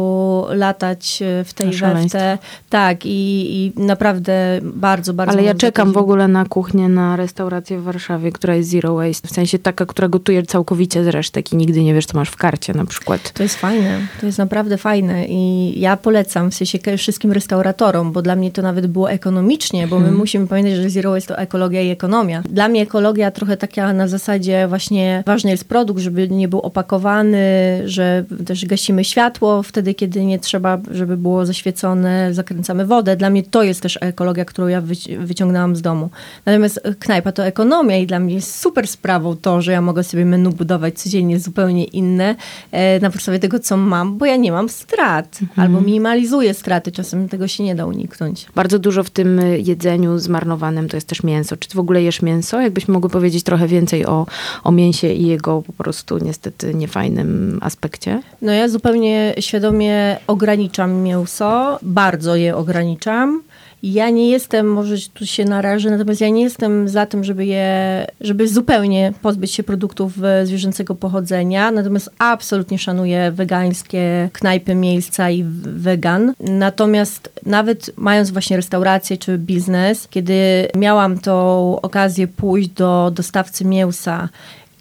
latać 0.49 1.21
e, 1.21 1.43
w 1.43 1.53
tej 1.53 1.71
weftę. 1.71 2.37
Tak, 2.69 3.05
i, 3.05 3.11
i 3.55 3.71
naprawdę 3.75 4.59
bardzo, 4.63 5.13
bardzo 5.13 5.33
Ale 5.33 5.43
ja 5.43 5.53
czekam 5.55 5.91
w 5.91 5.97
ogóle 5.97 6.27
na 6.27 6.45
kuchnię, 6.45 6.89
na 6.89 7.15
restaurację 7.21 7.79
w 7.79 7.83
Warszawie, 7.83 8.31
która 8.31 8.55
jest 8.55 8.69
zero 8.69 8.95
waste. 8.95 9.27
W 9.27 9.31
sensie 9.31 9.59
taka, 9.59 9.85
która 9.85 10.07
gotuje 10.07 10.43
całkowicie 10.43 11.03
z 11.03 11.07
resztek 11.07 11.53
i 11.53 11.55
nigdy 11.55 11.83
nie 11.83 11.93
wiesz, 11.93 12.05
co 12.05 12.17
masz 12.17 12.29
w 12.29 12.35
karcie 12.35 12.73
na 12.73 12.85
przykład. 12.85 13.31
To 13.31 13.43
jest 13.43 13.55
fajne, 13.55 13.99
to 14.19 14.25
jest 14.25 14.37
naprawdę 14.37 14.77
fajne 14.77 15.25
i 15.27 15.73
ja 15.79 15.97
polecam 15.97 16.51
w 16.51 16.55
sensie 16.55 16.79
wszystkim 16.97 17.31
restauratorom, 17.31 18.11
bo 18.11 18.21
dla 18.21 18.35
mnie 18.35 18.51
to 18.51 18.61
nawet 18.61 18.87
było 18.87 19.11
ekonomicznie, 19.11 19.87
bo 19.87 19.99
my 19.99 20.11
musimy 20.11 20.47
pamiętać, 20.47 20.75
że 20.75 20.89
zero 20.89 21.15
jest 21.15 21.27
to 21.27 21.37
ekologia 21.37 21.81
i 21.81 21.89
ekonomia. 21.89 22.43
Dla 22.49 22.67
mnie 22.67 22.81
ekologia 22.81 23.31
trochę 23.31 23.57
taka 23.57 23.93
na 23.93 24.07
zasadzie 24.07 24.67
właśnie 24.67 25.23
ważny 25.25 25.51
jest 25.51 25.65
produkt, 25.65 25.99
żeby 26.01 26.29
nie 26.29 26.47
był 26.47 26.59
opakowany, 26.59 27.37
że 27.85 28.23
też 28.45 28.65
gasimy 28.65 29.03
światło 29.03 29.63
wtedy, 29.63 29.93
kiedy 29.93 30.25
nie 30.25 30.39
trzeba, 30.39 30.79
żeby 30.91 31.17
było 31.17 31.45
zaświecone, 31.45 32.33
zakręcamy 32.33 32.85
wodę. 32.85 33.15
Dla 33.15 33.29
mnie 33.29 33.43
to 33.43 33.63
jest 33.63 33.81
też 33.81 33.97
ekologia, 34.01 34.45
którą 34.45 34.67
ja 34.67 34.81
wyci- 34.81 35.17
wyciągnęłam 35.17 35.75
z 35.75 35.81
domu. 35.81 36.09
Natomiast 36.45 36.81
knajpa 37.11 37.31
to 37.31 37.45
ekonomia 37.45 37.97
i 37.97 38.07
dla 38.07 38.19
mnie 38.19 38.35
jest 38.35 38.59
super 38.59 38.87
sprawą 38.87 39.35
to, 39.35 39.61
że 39.61 39.71
ja 39.71 39.81
mogę 39.81 40.03
sobie 40.03 40.25
menu 40.25 40.49
budować 40.49 40.99
codziennie 40.99 41.39
zupełnie 41.39 41.83
inne 41.83 42.35
e, 42.71 42.99
na 42.99 43.09
podstawie 43.09 43.39
tego, 43.39 43.59
co 43.59 43.77
mam, 43.77 44.17
bo 44.17 44.25
ja 44.25 44.35
nie 44.35 44.51
mam 44.51 44.69
strat 44.69 45.39
albo 45.55 45.81
minimalizuję 45.81 46.53
straty. 46.53 46.91
Czasem 46.91 47.29
tego 47.29 47.47
się 47.47 47.63
nie 47.63 47.75
da 47.75 47.85
uniknąć. 47.85 48.45
Bardzo 48.55 48.79
dużo 48.79 49.03
w 49.03 49.09
tym 49.09 49.39
y, 49.39 49.59
jedzeniu 49.59 50.19
zmarnowanym 50.19 50.89
to 50.89 50.97
jest 50.97 51.07
też 51.07 51.23
mięso. 51.23 51.57
Czy 51.57 51.69
ty 51.69 51.75
w 51.75 51.79
ogóle 51.79 52.03
jesz 52.03 52.21
mięso? 52.21 52.61
Jakbyśmy 52.61 52.93
mogły 52.93 53.09
powiedzieć 53.09 53.43
trochę 53.43 53.67
więcej 53.67 54.05
o, 54.05 54.25
o 54.63 54.71
mięsie 54.71 55.13
i 55.13 55.27
jego 55.27 55.61
po 55.61 55.73
prostu 55.73 56.17
niestety 56.17 56.73
niefajnym 56.73 57.59
aspekcie. 57.61 58.21
No 58.41 58.51
ja 58.51 58.69
zupełnie 58.69 59.33
świadomie 59.39 60.17
ograniczam 60.27 60.93
mięso, 60.93 61.79
bardzo 61.81 62.35
je 62.35 62.55
ograniczam. 62.55 63.41
Ja 63.83 64.09
nie 64.09 64.29
jestem, 64.29 64.67
może 64.67 64.95
tu 65.13 65.25
się 65.25 65.45
narażę, 65.45 65.89
natomiast 65.89 66.21
ja 66.21 66.29
nie 66.29 66.41
jestem 66.41 66.89
za 66.89 67.05
tym, 67.05 67.23
żeby 67.23 67.45
je, 67.45 68.07
żeby 68.21 68.47
zupełnie 68.47 69.13
pozbyć 69.21 69.51
się 69.51 69.63
produktów 69.63 70.23
e, 70.23 70.45
zwierzęcego 70.45 70.95
pochodzenia, 70.95 71.71
natomiast 71.71 72.09
absolutnie 72.17 72.79
szanuję 72.79 73.31
wegańskie 73.31 74.29
knajpy, 74.33 74.75
miejsca 74.75 75.29
i 75.29 75.43
wegan. 75.63 76.33
Natomiast 76.39 77.29
nawet 77.45 77.91
mając 77.97 78.31
właśnie 78.31 78.57
restaurację 78.57 79.17
czy 79.17 79.37
biznes, 79.37 80.07
kiedy 80.07 80.67
miałam 80.75 81.19
tą 81.19 81.81
okazję 81.81 82.27
pójść 82.27 82.69
do 82.69 83.11
dostawcy 83.15 83.65
mięsa 83.65 84.29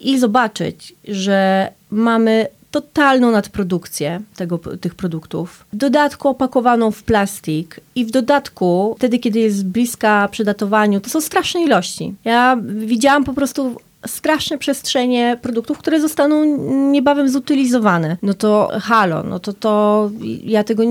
i 0.00 0.18
zobaczyć, 0.18 0.94
że 1.08 1.68
mamy 1.90 2.46
totalną 2.70 3.30
nadprodukcję 3.30 4.20
tego, 4.36 4.58
tych 4.58 4.94
produktów. 4.94 5.64
W 5.72 5.76
dodatku 5.76 6.28
opakowaną 6.28 6.90
w 6.90 7.02
plastik 7.02 7.80
i 7.94 8.04
w 8.04 8.10
dodatku 8.10 8.94
wtedy, 8.98 9.18
kiedy 9.18 9.38
jest 9.38 9.66
bliska 9.66 10.28
przedatowaniu, 10.28 11.00
to 11.00 11.10
są 11.10 11.20
straszne 11.20 11.62
ilości. 11.62 12.14
Ja 12.24 12.58
widziałam 12.64 13.24
po 13.24 13.34
prostu 13.34 13.76
straszne 14.06 14.58
przestrzenie 14.58 15.38
produktów, 15.42 15.78
które 15.78 16.00
zostaną 16.00 16.44
niebawem 16.90 17.28
zutylizowane. 17.28 18.16
No 18.22 18.34
to 18.34 18.70
halo, 18.82 19.22
no 19.22 19.38
to, 19.38 19.52
to 19.52 20.10
ja 20.44 20.64
tego 20.64 20.84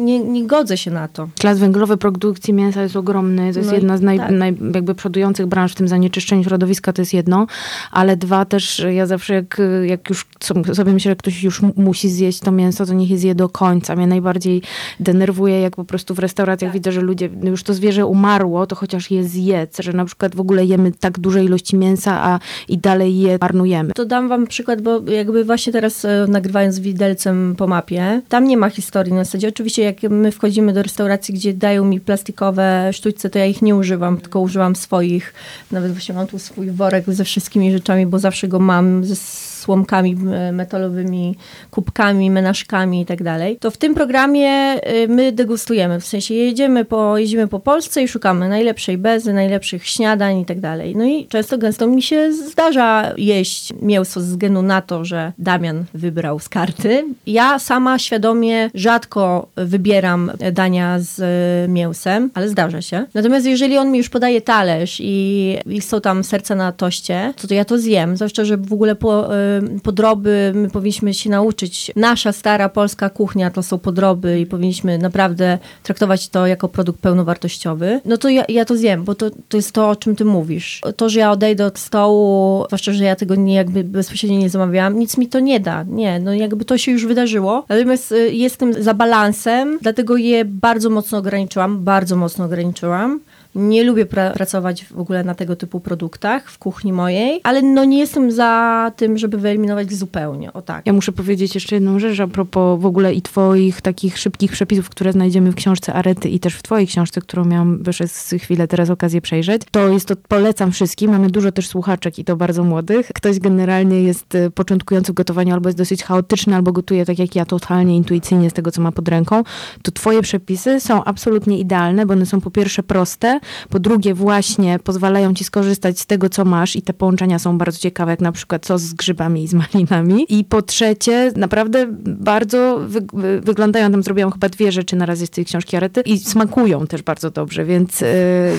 nie, 0.00 0.18
nie, 0.20 0.46
godzę 0.46 0.76
się 0.76 0.90
na 0.90 1.08
to. 1.08 1.28
Ślad 1.40 1.58
węglowy 1.58 1.96
produkcji 1.96 2.54
mięsa 2.54 2.82
jest 2.82 2.96
ogromny. 2.96 3.52
To 3.52 3.58
jest 3.58 3.70
No 3.70 3.76
jedna 3.76 3.96
z 3.96 4.00
naj, 4.00 4.18
tak. 4.18 4.30
naj, 4.30 4.56
jakby 4.74 4.94
przodujących 4.94 5.46
branż 5.46 5.72
w 5.72 5.74
tym 5.74 5.88
zanieczyszczeniu 5.88 6.44
środowiska, 6.44 6.92
to 6.92 7.02
jest 7.02 7.14
jedno. 7.14 7.46
Ale 7.92 8.16
dwa 8.16 8.44
też, 8.44 8.84
ja 8.90 9.06
zawsze 9.06 9.34
jak, 9.34 9.60
jak 9.86 10.10
już 10.10 10.26
so- 10.40 10.74
sobie 10.74 10.92
myślę, 10.92 11.10
że 11.10 11.16
ktoś 11.16 11.42
już 11.42 11.62
mu- 11.62 11.72
musi 11.76 12.08
zjeść 12.10 12.40
to 12.40 12.52
mięso, 12.52 12.86
to 12.86 12.94
niech 12.94 13.10
je 13.10 13.18
zje 13.18 13.34
do 13.34 13.48
końca. 13.48 13.96
Mnie 13.96 14.06
najbardziej 14.06 14.62
denerwuje, 15.00 15.60
jak 15.60 15.76
po 15.76 15.84
prostu 15.84 16.14
w 16.14 16.18
restauracjach 16.18 16.72
widzę, 16.72 16.92
że 16.92 17.00
ludzie, 17.00 17.28
już 17.42 17.62
to 17.62 17.74
zwierzę 17.74 18.06
umarło, 18.06 18.66
to 18.66 18.76
chociaż 18.76 19.10
je 19.10 19.24
zjedz. 19.24 19.78
Że 19.78 19.92
na 19.92 20.04
przykład 20.04 20.36
w 20.36 20.40
ogóle 20.40 20.64
jemy 20.64 20.92
tak 20.92 21.18
duże 21.18 21.44
ilości 21.44 21.76
mięsa, 21.76 22.22
a 22.22 22.39
i 22.68 22.78
dalej 22.78 23.18
je 23.18 23.38
marnujemy. 23.40 23.92
To 23.94 24.04
dam 24.04 24.28
wam 24.28 24.46
przykład, 24.46 24.80
bo 24.80 25.02
jakby 25.10 25.44
właśnie 25.44 25.72
teraz 25.72 26.04
e, 26.04 26.26
nagrywając 26.28 26.78
widelcem 26.78 27.54
po 27.58 27.66
mapie, 27.66 28.22
tam 28.28 28.44
nie 28.44 28.56
ma 28.56 28.70
historii 28.70 29.12
na 29.12 29.24
zasadzie. 29.24 29.48
Oczywiście 29.48 29.82
jak 29.82 30.02
my 30.02 30.32
wchodzimy 30.32 30.72
do 30.72 30.82
restauracji, 30.82 31.34
gdzie 31.34 31.54
dają 31.54 31.84
mi 31.84 32.00
plastikowe 32.00 32.90
sztućce, 32.92 33.30
to 33.30 33.38
ja 33.38 33.46
ich 33.46 33.62
nie 33.62 33.76
używam, 33.76 34.16
tylko 34.18 34.40
używam 34.40 34.76
swoich. 34.76 35.34
Nawet 35.70 35.92
właśnie 35.92 36.14
mam 36.14 36.26
tu 36.26 36.38
swój 36.38 36.70
worek 36.70 37.04
ze 37.08 37.24
wszystkimi 37.24 37.72
rzeczami, 37.72 38.06
bo 38.06 38.18
zawsze 38.18 38.48
go 38.48 38.58
mam 38.58 39.04
ze 39.04 39.16
słomkami 39.60 40.16
metalowymi, 40.52 41.36
kubkami, 41.70 42.30
menażkami 42.30 43.00
i 43.00 43.06
tak 43.06 43.22
dalej. 43.22 43.56
To 43.56 43.70
w 43.70 43.76
tym 43.76 43.94
programie 43.94 44.50
e, 44.50 45.06
my 45.08 45.32
degustujemy, 45.32 46.00
w 46.00 46.06
sensie 46.06 46.34
jedziemy 46.34 46.84
po, 46.84 47.18
jeździmy 47.18 47.48
po 47.48 47.60
Polsce 47.60 48.02
i 48.02 48.08
szukamy 48.08 48.48
najlepszej 48.48 48.98
bezy, 48.98 49.32
najlepszych 49.32 49.86
śniadań 49.86 50.38
i 50.38 50.44
tak 50.44 50.60
dalej. 50.60 50.96
No 50.96 51.04
i 51.04 51.26
często 51.26 51.58
gęsto 51.58 51.86
mi 51.86 52.02
się 52.02 52.32
zdarza 52.32 53.12
jeść 53.16 53.72
mięso 53.82 54.20
ze 54.20 54.26
względu 54.26 54.62
na 54.62 54.82
to, 54.82 55.04
że 55.04 55.32
Damian 55.38 55.84
wybrał 55.94 56.38
z 56.38 56.48
karty. 56.48 57.04
Ja 57.26 57.58
sama 57.58 57.98
świadomie 57.98 58.70
rzadko 58.74 59.48
wybieram 59.56 60.32
dania 60.52 60.98
z 60.98 61.20
e, 61.20 61.68
mięsem, 61.68 62.30
ale 62.34 62.48
zdarza 62.48 62.82
się. 62.82 63.06
Natomiast 63.14 63.46
jeżeli 63.46 63.78
on 63.78 63.90
mi 63.90 63.98
już 63.98 64.08
podaje 64.08 64.40
talerz 64.40 65.00
i, 65.00 65.56
i 65.66 65.80
są 65.80 66.00
tam 66.00 66.24
serca 66.24 66.54
na 66.54 66.72
toście, 66.72 67.34
to, 67.36 67.48
to 67.48 67.54
ja 67.54 67.64
to 67.64 67.78
zjem. 67.78 68.16
Zwłaszcza, 68.16 68.44
że 68.44 68.56
w 68.56 68.72
ogóle 68.72 68.94
po, 68.94 69.36
e, 69.36 69.49
podroby 69.82 70.52
my 70.54 70.70
powinniśmy 70.70 71.14
się 71.14 71.30
nauczyć. 71.30 71.92
Nasza 71.96 72.32
stara 72.32 72.68
polska 72.68 73.10
kuchnia 73.10 73.50
to 73.50 73.62
są 73.62 73.78
podroby 73.78 74.40
i 74.40 74.46
powinniśmy 74.46 74.98
naprawdę 74.98 75.58
traktować 75.82 76.28
to 76.28 76.46
jako 76.46 76.68
produkt 76.68 77.00
pełnowartościowy. 77.00 78.00
No 78.04 78.16
to 78.16 78.28
ja, 78.28 78.44
ja 78.48 78.64
to 78.64 78.76
zjem, 78.76 79.04
bo 79.04 79.14
to, 79.14 79.30
to 79.48 79.56
jest 79.56 79.72
to, 79.72 79.90
o 79.90 79.96
czym 79.96 80.16
ty 80.16 80.24
mówisz. 80.24 80.80
To, 80.96 81.08
że 81.08 81.20
ja 81.20 81.30
odejdę 81.30 81.66
od 81.66 81.78
stołu, 81.78 82.64
zwłaszcza, 82.66 82.92
że 82.92 83.04
ja 83.04 83.16
tego 83.16 83.34
nie 83.34 83.54
jakby 83.54 83.84
bezpośrednio 83.84 84.38
nie 84.38 84.50
zamawiałam, 84.50 84.98
nic 84.98 85.16
mi 85.16 85.26
to 85.26 85.40
nie 85.40 85.60
da. 85.60 85.82
Nie, 85.82 86.20
no 86.20 86.34
jakby 86.34 86.64
to 86.64 86.78
się 86.78 86.92
już 86.92 87.06
wydarzyło. 87.06 87.64
Natomiast 87.68 88.12
y, 88.12 88.30
jestem 88.32 88.82
za 88.82 88.94
balansem, 88.94 89.78
dlatego 89.82 90.16
je 90.16 90.44
bardzo 90.44 90.90
mocno 90.90 91.18
ograniczyłam, 91.18 91.84
bardzo 91.84 92.16
mocno 92.16 92.44
ograniczyłam. 92.44 93.20
Nie 93.54 93.84
lubię 93.84 94.06
pra- 94.06 94.32
pracować 94.32 94.84
w 94.84 94.98
ogóle 94.98 95.24
na 95.24 95.34
tego 95.34 95.56
typu 95.56 95.80
produktach 95.80 96.50
w 96.50 96.58
kuchni 96.58 96.92
mojej, 96.92 97.40
ale 97.42 97.62
no 97.62 97.84
nie 97.84 97.98
jestem 97.98 98.32
za 98.32 98.92
tym, 98.96 99.18
żeby 99.18 99.38
wyeliminować 99.38 99.92
zupełnie. 99.92 100.52
O 100.52 100.62
tak. 100.62 100.86
Ja 100.86 100.92
muszę 100.92 101.12
powiedzieć 101.12 101.54
jeszcze 101.54 101.76
jedną 101.76 101.98
rzecz 101.98 102.20
a 102.20 102.26
propos 102.26 102.80
w 102.80 102.86
ogóle 102.86 103.14
i 103.14 103.22
twoich 103.22 103.80
takich 103.80 104.18
szybkich 104.18 104.52
przepisów, 104.52 104.88
które 104.88 105.12
znajdziemy 105.12 105.52
w 105.52 105.54
książce 105.54 105.94
Arety 105.94 106.28
i 106.28 106.40
też 106.40 106.54
w 106.54 106.62
twojej 106.62 106.86
książce, 106.86 107.20
którą 107.20 107.44
miałam 107.44 107.82
przez 107.90 108.34
chwilę 108.38 108.68
teraz 108.68 108.90
okazję 108.90 109.20
przejrzeć. 109.20 109.62
To 109.70 109.88
jest 109.88 110.08
to, 110.08 110.14
polecam 110.28 110.72
wszystkim. 110.72 111.10
Mamy 111.10 111.30
dużo 111.30 111.52
też 111.52 111.68
słuchaczek 111.68 112.18
i 112.18 112.24
to 112.24 112.36
bardzo 112.36 112.64
młodych. 112.64 113.08
Ktoś 113.14 113.38
generalnie 113.38 114.02
jest 114.02 114.34
y, 114.34 114.50
początkujący 114.50 115.12
w 115.12 115.14
gotowaniu 115.14 115.54
albo 115.54 115.68
jest 115.68 115.78
dosyć 115.78 116.04
chaotyczny, 116.04 116.54
albo 116.54 116.72
gotuje 116.72 117.06
tak 117.06 117.18
jak 117.18 117.36
ja, 117.36 117.44
totalnie 117.44 117.96
intuicyjnie 117.96 118.50
z 118.50 118.52
tego, 118.52 118.70
co 118.70 118.82
ma 118.82 118.92
pod 118.92 119.08
ręką. 119.08 119.42
To 119.82 119.92
twoje 119.92 120.22
przepisy 120.22 120.80
są 120.80 121.04
absolutnie 121.04 121.58
idealne, 121.58 122.06
bo 122.06 122.12
one 122.12 122.26
są 122.26 122.40
po 122.40 122.50
pierwsze 122.50 122.82
proste, 122.82 123.39
po 123.68 123.78
drugie 123.78 124.14
właśnie 124.14 124.78
pozwalają 124.78 125.34
ci 125.34 125.44
skorzystać 125.44 126.00
z 126.00 126.06
tego, 126.06 126.28
co 126.28 126.44
masz 126.44 126.76
i 126.76 126.82
te 126.82 126.92
połączenia 126.92 127.38
są 127.38 127.58
bardzo 127.58 127.78
ciekawe, 127.78 128.10
jak 128.10 128.20
na 128.20 128.32
przykład 128.32 128.66
sos 128.66 128.82
z 128.82 128.94
grzybami 128.94 129.42
i 129.42 129.48
z 129.48 129.54
malinami. 129.54 130.26
I 130.28 130.44
po 130.44 130.62
trzecie, 130.62 131.32
naprawdę 131.36 131.86
bardzo 132.06 132.80
wy, 132.86 133.00
wy, 133.12 133.40
wyglądają, 133.40 133.92
tam 133.92 134.02
zrobiłam 134.02 134.32
chyba 134.32 134.48
dwie 134.48 134.72
rzeczy 134.72 134.96
na 134.96 135.06
razie 135.06 135.26
z 135.26 135.30
tej 135.30 135.44
książki 135.44 135.76
Arety 135.76 136.00
i 136.00 136.18
smakują 136.18 136.86
też 136.86 137.02
bardzo 137.02 137.30
dobrze, 137.30 137.64
więc, 137.64 138.00
yy, 138.00 138.08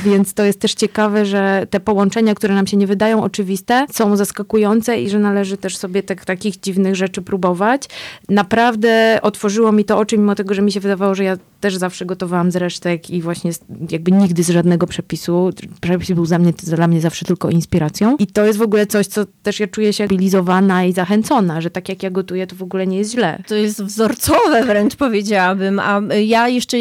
więc 0.06 0.34
to 0.34 0.44
jest 0.44 0.60
też 0.60 0.74
ciekawe, 0.74 1.26
że 1.26 1.68
te 1.70 1.80
połączenia, 1.80 2.36
które 2.36 2.56
nam 2.56 2.68
się 2.68 2.78
nie 2.78 2.88
wydają 2.88 3.24
oczywiste, 3.24 3.86
są 3.92 4.16
zaskakujące 4.16 5.02
i 5.02 5.10
że 5.10 5.20
należy 5.20 5.58
też 5.58 5.78
sobie 5.78 6.04
tak, 6.04 6.26
takich 6.26 6.60
dziwnych 6.60 6.96
rzeczy 6.96 7.22
próbować. 7.22 7.88
Naprawdę 8.30 9.20
otworzyło 9.22 9.72
mi 9.72 9.86
to 9.86 9.98
oczy, 9.98 10.18
mimo 10.18 10.36
tego, 10.36 10.54
że 10.54 10.62
mi 10.62 10.72
się 10.72 10.80
wydawało, 10.80 11.16
że 11.16 11.24
ja 11.24 11.38
też 11.60 11.76
zawsze 11.76 12.06
gotowałam 12.06 12.52
z 12.52 12.56
resztek 12.56 13.10
i 13.10 13.22
właśnie 13.22 13.52
jakby 13.90 14.12
nigdy 14.12 14.44
z 14.44 14.50
żadnego 14.50 14.71
przepisu. 14.78 15.50
Przepis 15.82 16.12
był 16.12 16.26
dla 16.26 16.40
mnie, 16.40 16.54
dla 16.64 16.88
mnie 16.88 17.02
zawsze 17.02 17.26
tylko 17.26 17.50
inspiracją. 17.50 18.16
I 18.18 18.28
to 18.28 18.46
jest 18.46 18.60
w 18.60 18.62
ogóle 18.62 18.86
coś, 18.86 19.08
co 19.08 19.26
też 19.44 19.60
ja 19.60 19.68
czuję 19.68 19.94
się 19.94 20.04
mobilizowana 20.04 20.86
i 20.86 20.94
zachęcona, 20.94 21.62
że 21.62 21.70
tak 21.70 21.90
jak 21.90 22.04
ja 22.04 22.10
gotuję, 22.10 22.48
to 22.48 22.56
w 22.56 22.64
ogóle 22.64 22.88
nie 22.88 22.98
jest 22.98 23.12
źle. 23.12 23.44
To 23.48 23.56
jest 23.56 23.84
wzorcowe 23.84 24.66
wręcz 24.66 24.96
powiedziałabym, 24.96 25.80
a 25.80 26.02
ja 26.14 26.48
jeszcze 26.48 26.78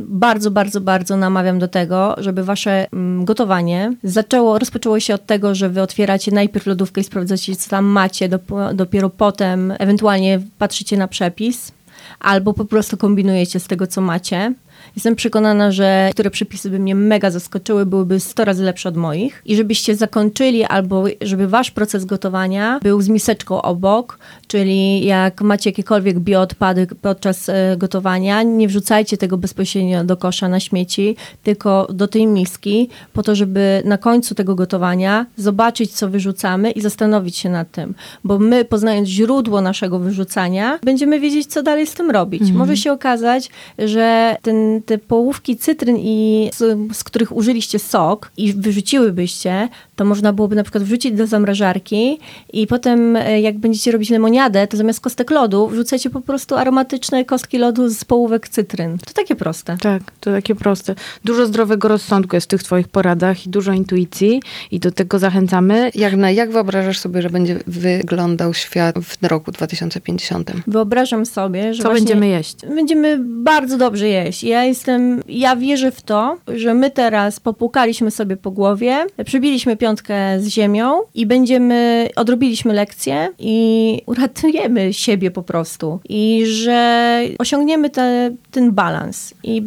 bardzo, 0.00 0.50
bardzo, 0.50 0.80
bardzo 0.80 1.16
namawiam 1.16 1.58
do 1.58 1.68
tego, 1.68 2.14
żeby 2.18 2.44
wasze 2.44 2.86
gotowanie 3.20 3.92
zaczęło, 4.02 4.58
rozpoczęło 4.58 5.00
się 5.00 5.14
od 5.14 5.26
tego, 5.26 5.54
że 5.54 5.68
wy 5.68 5.82
otwieracie 5.82 6.32
najpierw 6.32 6.66
lodówkę 6.66 7.00
i 7.00 7.04
sprawdzacie, 7.04 7.56
co 7.56 7.70
tam 7.70 7.84
macie, 7.84 8.28
dopiero 8.74 9.10
potem 9.10 9.72
ewentualnie 9.78 10.40
patrzycie 10.58 10.96
na 10.96 11.08
przepis, 11.08 11.72
albo 12.20 12.54
po 12.54 12.64
prostu 12.64 12.96
kombinujecie 12.96 13.60
z 13.60 13.66
tego, 13.66 13.86
co 13.86 14.00
macie. 14.00 14.54
Jestem 14.96 15.16
przekonana, 15.16 15.72
że 15.72 16.04
niektóre 16.06 16.30
przepisy 16.30 16.70
by 16.70 16.78
mnie 16.78 16.94
mega 16.94 17.30
zaskoczyły, 17.30 17.86
byłyby 17.86 18.20
100 18.20 18.44
razy 18.44 18.64
lepsze 18.64 18.88
od 18.88 18.96
moich. 18.96 19.42
I 19.46 19.56
żebyście 19.56 19.96
zakończyli, 19.96 20.64
albo 20.64 21.04
żeby 21.20 21.48
wasz 21.48 21.70
proces 21.70 22.04
gotowania 22.04 22.80
był 22.82 23.02
z 23.02 23.08
miseczką 23.08 23.62
obok, 23.62 24.18
czyli 24.46 25.04
jak 25.04 25.40
macie 25.40 25.70
jakiekolwiek 25.70 26.18
bioodpady 26.18 26.86
podczas 27.02 27.48
e, 27.48 27.76
gotowania, 27.76 28.42
nie 28.42 28.68
wrzucajcie 28.68 29.16
tego 29.16 29.38
bezpośrednio 29.38 30.04
do 30.04 30.16
kosza 30.16 30.48
na 30.48 30.60
śmieci, 30.60 31.16
tylko 31.42 31.86
do 31.92 32.08
tej 32.08 32.26
miski, 32.26 32.88
po 33.12 33.22
to, 33.22 33.34
żeby 33.34 33.82
na 33.84 33.98
końcu 33.98 34.34
tego 34.34 34.54
gotowania 34.54 35.26
zobaczyć, 35.36 35.92
co 35.92 36.08
wyrzucamy 36.08 36.70
i 36.70 36.80
zastanowić 36.80 37.36
się 37.36 37.50
nad 37.50 37.70
tym. 37.70 37.94
Bo 38.24 38.38
my, 38.38 38.64
poznając 38.64 39.08
źródło 39.08 39.60
naszego 39.60 39.98
wyrzucania, 39.98 40.78
będziemy 40.84 41.20
wiedzieć, 41.20 41.46
co 41.46 41.62
dalej 41.62 41.86
z 41.86 41.94
tym 41.94 42.10
robić. 42.10 42.40
Mhm. 42.40 42.58
Może 42.58 42.76
się 42.76 42.92
okazać, 42.92 43.50
że 43.78 44.36
ten 44.42 44.77
te 44.86 44.98
połówki 44.98 45.56
cytryn, 45.56 45.96
i 45.98 46.50
z, 46.54 46.78
z, 46.96 47.04
których 47.04 47.36
użyliście 47.36 47.78
sok 47.78 48.30
i 48.36 48.52
wyrzuciłybyście, 48.52 49.68
to 49.96 50.04
można 50.04 50.32
byłoby 50.32 50.56
na 50.56 50.62
przykład 50.62 50.84
wrzucić 50.84 51.12
do 51.12 51.26
zamrażarki 51.26 52.18
i 52.52 52.66
potem 52.66 53.16
e, 53.16 53.40
jak 53.40 53.58
będziecie 53.58 53.92
robić 53.92 54.10
lemoniadę, 54.10 54.66
to 54.66 54.76
zamiast 54.76 55.00
kostek 55.00 55.30
lodu 55.30 55.68
wrzucacie 55.68 56.10
po 56.10 56.20
prostu 56.20 56.56
aromatyczne 56.56 57.24
kostki 57.24 57.58
lodu 57.58 57.88
z 57.88 58.04
połówek 58.04 58.48
cytryn. 58.48 58.98
To 58.98 59.12
takie 59.12 59.34
proste. 59.34 59.76
Tak, 59.80 60.02
to 60.20 60.32
takie 60.32 60.54
proste. 60.54 60.94
Dużo 61.24 61.46
zdrowego 61.46 61.88
rozsądku 61.88 62.36
jest 62.36 62.46
w 62.46 62.50
tych 62.50 62.62
twoich 62.62 62.88
poradach 62.88 63.46
i 63.46 63.50
dużo 63.50 63.72
intuicji 63.72 64.42
i 64.70 64.80
do 64.80 64.92
tego 64.92 65.18
zachęcamy. 65.18 65.90
Jak, 65.94 66.16
na, 66.16 66.30
jak 66.30 66.50
wyobrażasz 66.50 66.98
sobie, 66.98 67.22
że 67.22 67.30
będzie 67.30 67.58
wyglądał 67.66 68.54
świat 68.54 68.98
w 68.98 69.24
roku 69.24 69.52
2050? 69.52 70.52
Wyobrażam 70.66 71.26
sobie, 71.26 71.74
że 71.74 71.82
Co 71.82 71.92
będziemy 71.92 72.28
jeść? 72.28 72.56
Będziemy 72.74 73.18
bardzo 73.20 73.78
dobrze 73.78 74.08
jeść. 74.08 74.44
Ja 74.44 74.64
jestem, 74.68 75.22
ja 75.28 75.56
wierzę 75.56 75.90
w 75.90 76.02
to, 76.02 76.36
że 76.56 76.74
my 76.74 76.90
teraz 76.90 77.40
popłukaliśmy 77.40 78.10
sobie 78.10 78.36
po 78.36 78.50
głowie, 78.50 79.06
przybiliśmy 79.24 79.76
piątkę 79.76 80.40
z 80.40 80.48
ziemią 80.48 81.00
i 81.14 81.26
będziemy, 81.26 82.08
odrobiliśmy 82.16 82.74
lekcję 82.74 83.28
i 83.38 84.02
uratujemy 84.06 84.92
siebie 84.92 85.30
po 85.30 85.42
prostu. 85.42 86.00
I 86.08 86.42
że 86.46 87.20
osiągniemy 87.38 87.90
te, 87.90 88.30
ten 88.50 88.72
balans 88.72 89.34
i 89.42 89.62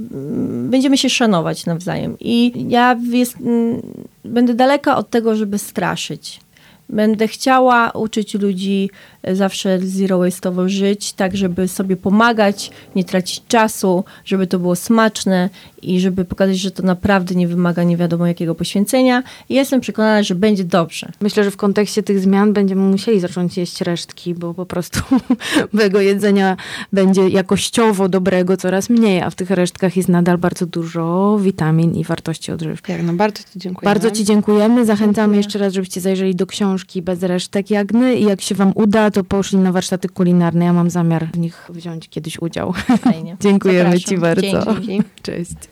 będziemy 0.70 0.98
się 0.98 1.10
szanować 1.10 1.66
nawzajem. 1.66 2.16
I 2.20 2.66
ja 2.70 3.00
jest, 3.12 3.38
będę 4.26 4.54
daleka 4.54 4.98
od 4.98 5.10
tego, 5.10 5.36
żeby 5.36 5.58
straszyć. 5.58 6.40
Będę 6.91 7.27
chciała 7.27 7.91
uczyć 7.91 8.34
ludzi 8.34 8.89
zawsze 9.32 9.80
zero 9.80 10.19
waste'owo 10.19 10.67
żyć, 10.67 11.13
tak 11.13 11.38
żeby 11.38 11.67
sobie 11.67 11.97
pomagać, 11.97 12.71
nie 12.95 13.04
tracić 13.04 13.41
czasu, 13.47 14.04
żeby 14.25 14.47
to 14.47 14.60
było 14.60 14.75
smaczne 14.75 15.49
i 15.84 16.00
żeby 16.00 16.26
pokazać, 16.26 16.58
że 16.58 16.72
to 16.72 16.84
naprawdę 16.84 17.36
nie 17.36 17.48
wymaga 17.48 17.84
nie 17.84 17.98
wiadomo 17.98 18.28
jakiego 18.28 18.56
poświęcenia. 18.56 19.24
I 19.50 19.56
jestem 19.56 19.82
przekonana, 19.82 20.24
że 20.24 20.36
będzie 20.36 20.63
dobrze. 20.63 21.12
Myślę, 21.22 21.44
że 21.44 21.52
w 21.52 21.58
kontekście 21.58 22.04
tych 22.04 22.20
zmian 22.20 22.54
będziemy 22.54 22.82
musieli 22.82 23.20
zacząć 23.20 23.58
jeść 23.58 23.82
resztki, 23.82 24.36
bo 24.36 24.54
po 24.54 24.65
prostu 24.65 25.00
tego 25.78 26.02
jedzenia 26.02 26.58
będzie 26.94 27.30
jakościowo 27.30 28.10
dobrego 28.10 28.58
coraz 28.58 28.89
mniej, 28.89 29.22
a 29.22 29.30
w 29.30 29.36
tych 29.36 29.50
resztkach 29.50 29.98
jest 29.98 30.10
nadal 30.10 30.38
bardzo 30.38 30.65
dużo 30.65 31.38
witamin 31.41 31.96
i 31.96 32.04
wartości 32.04 32.52
odżywczych. 32.52 32.89
Jak 32.89 33.04
no 33.04 33.13
bardzo 33.13 33.44
Ci 33.54 33.60
dziękujemy. 33.60 33.94
Bardzo 33.94 34.12
Ci 34.12 34.26
dziękujemy. 34.26 34.86
Zachęcamy 34.86 35.13
Dziękuję. 35.13 35.38
jeszcze 35.38 35.60
raz, 35.60 35.74
żebyście 35.74 36.02
zajrzeli 36.02 36.36
do 36.36 36.48
książki 36.48 37.02
Bez 37.02 37.24
resztek 37.24 37.70
Jagny 37.70 38.15
i 38.15 38.24
jak 38.24 38.41
się 38.41 38.56
Wam 38.56 38.72
uda, 38.76 39.12
to 39.12 39.24
poszli 39.24 39.58
na 39.58 39.72
warsztaty 39.72 40.10
kulinarne. 40.10 40.65
Ja 40.65 40.74
mam 40.74 40.89
zamiar 40.89 41.28
w 41.34 41.38
nich 41.38 41.70
wziąć 41.70 42.10
kiedyś 42.10 42.41
udział. 42.41 42.74
Fajnie. 43.02 43.38
Dziękujemy 43.41 43.84
Zapraszam. 43.84 44.10
Ci 44.10 44.17
bardzo. 44.17 44.82
Dzięki. 44.82 45.04
Cześć. 45.22 45.70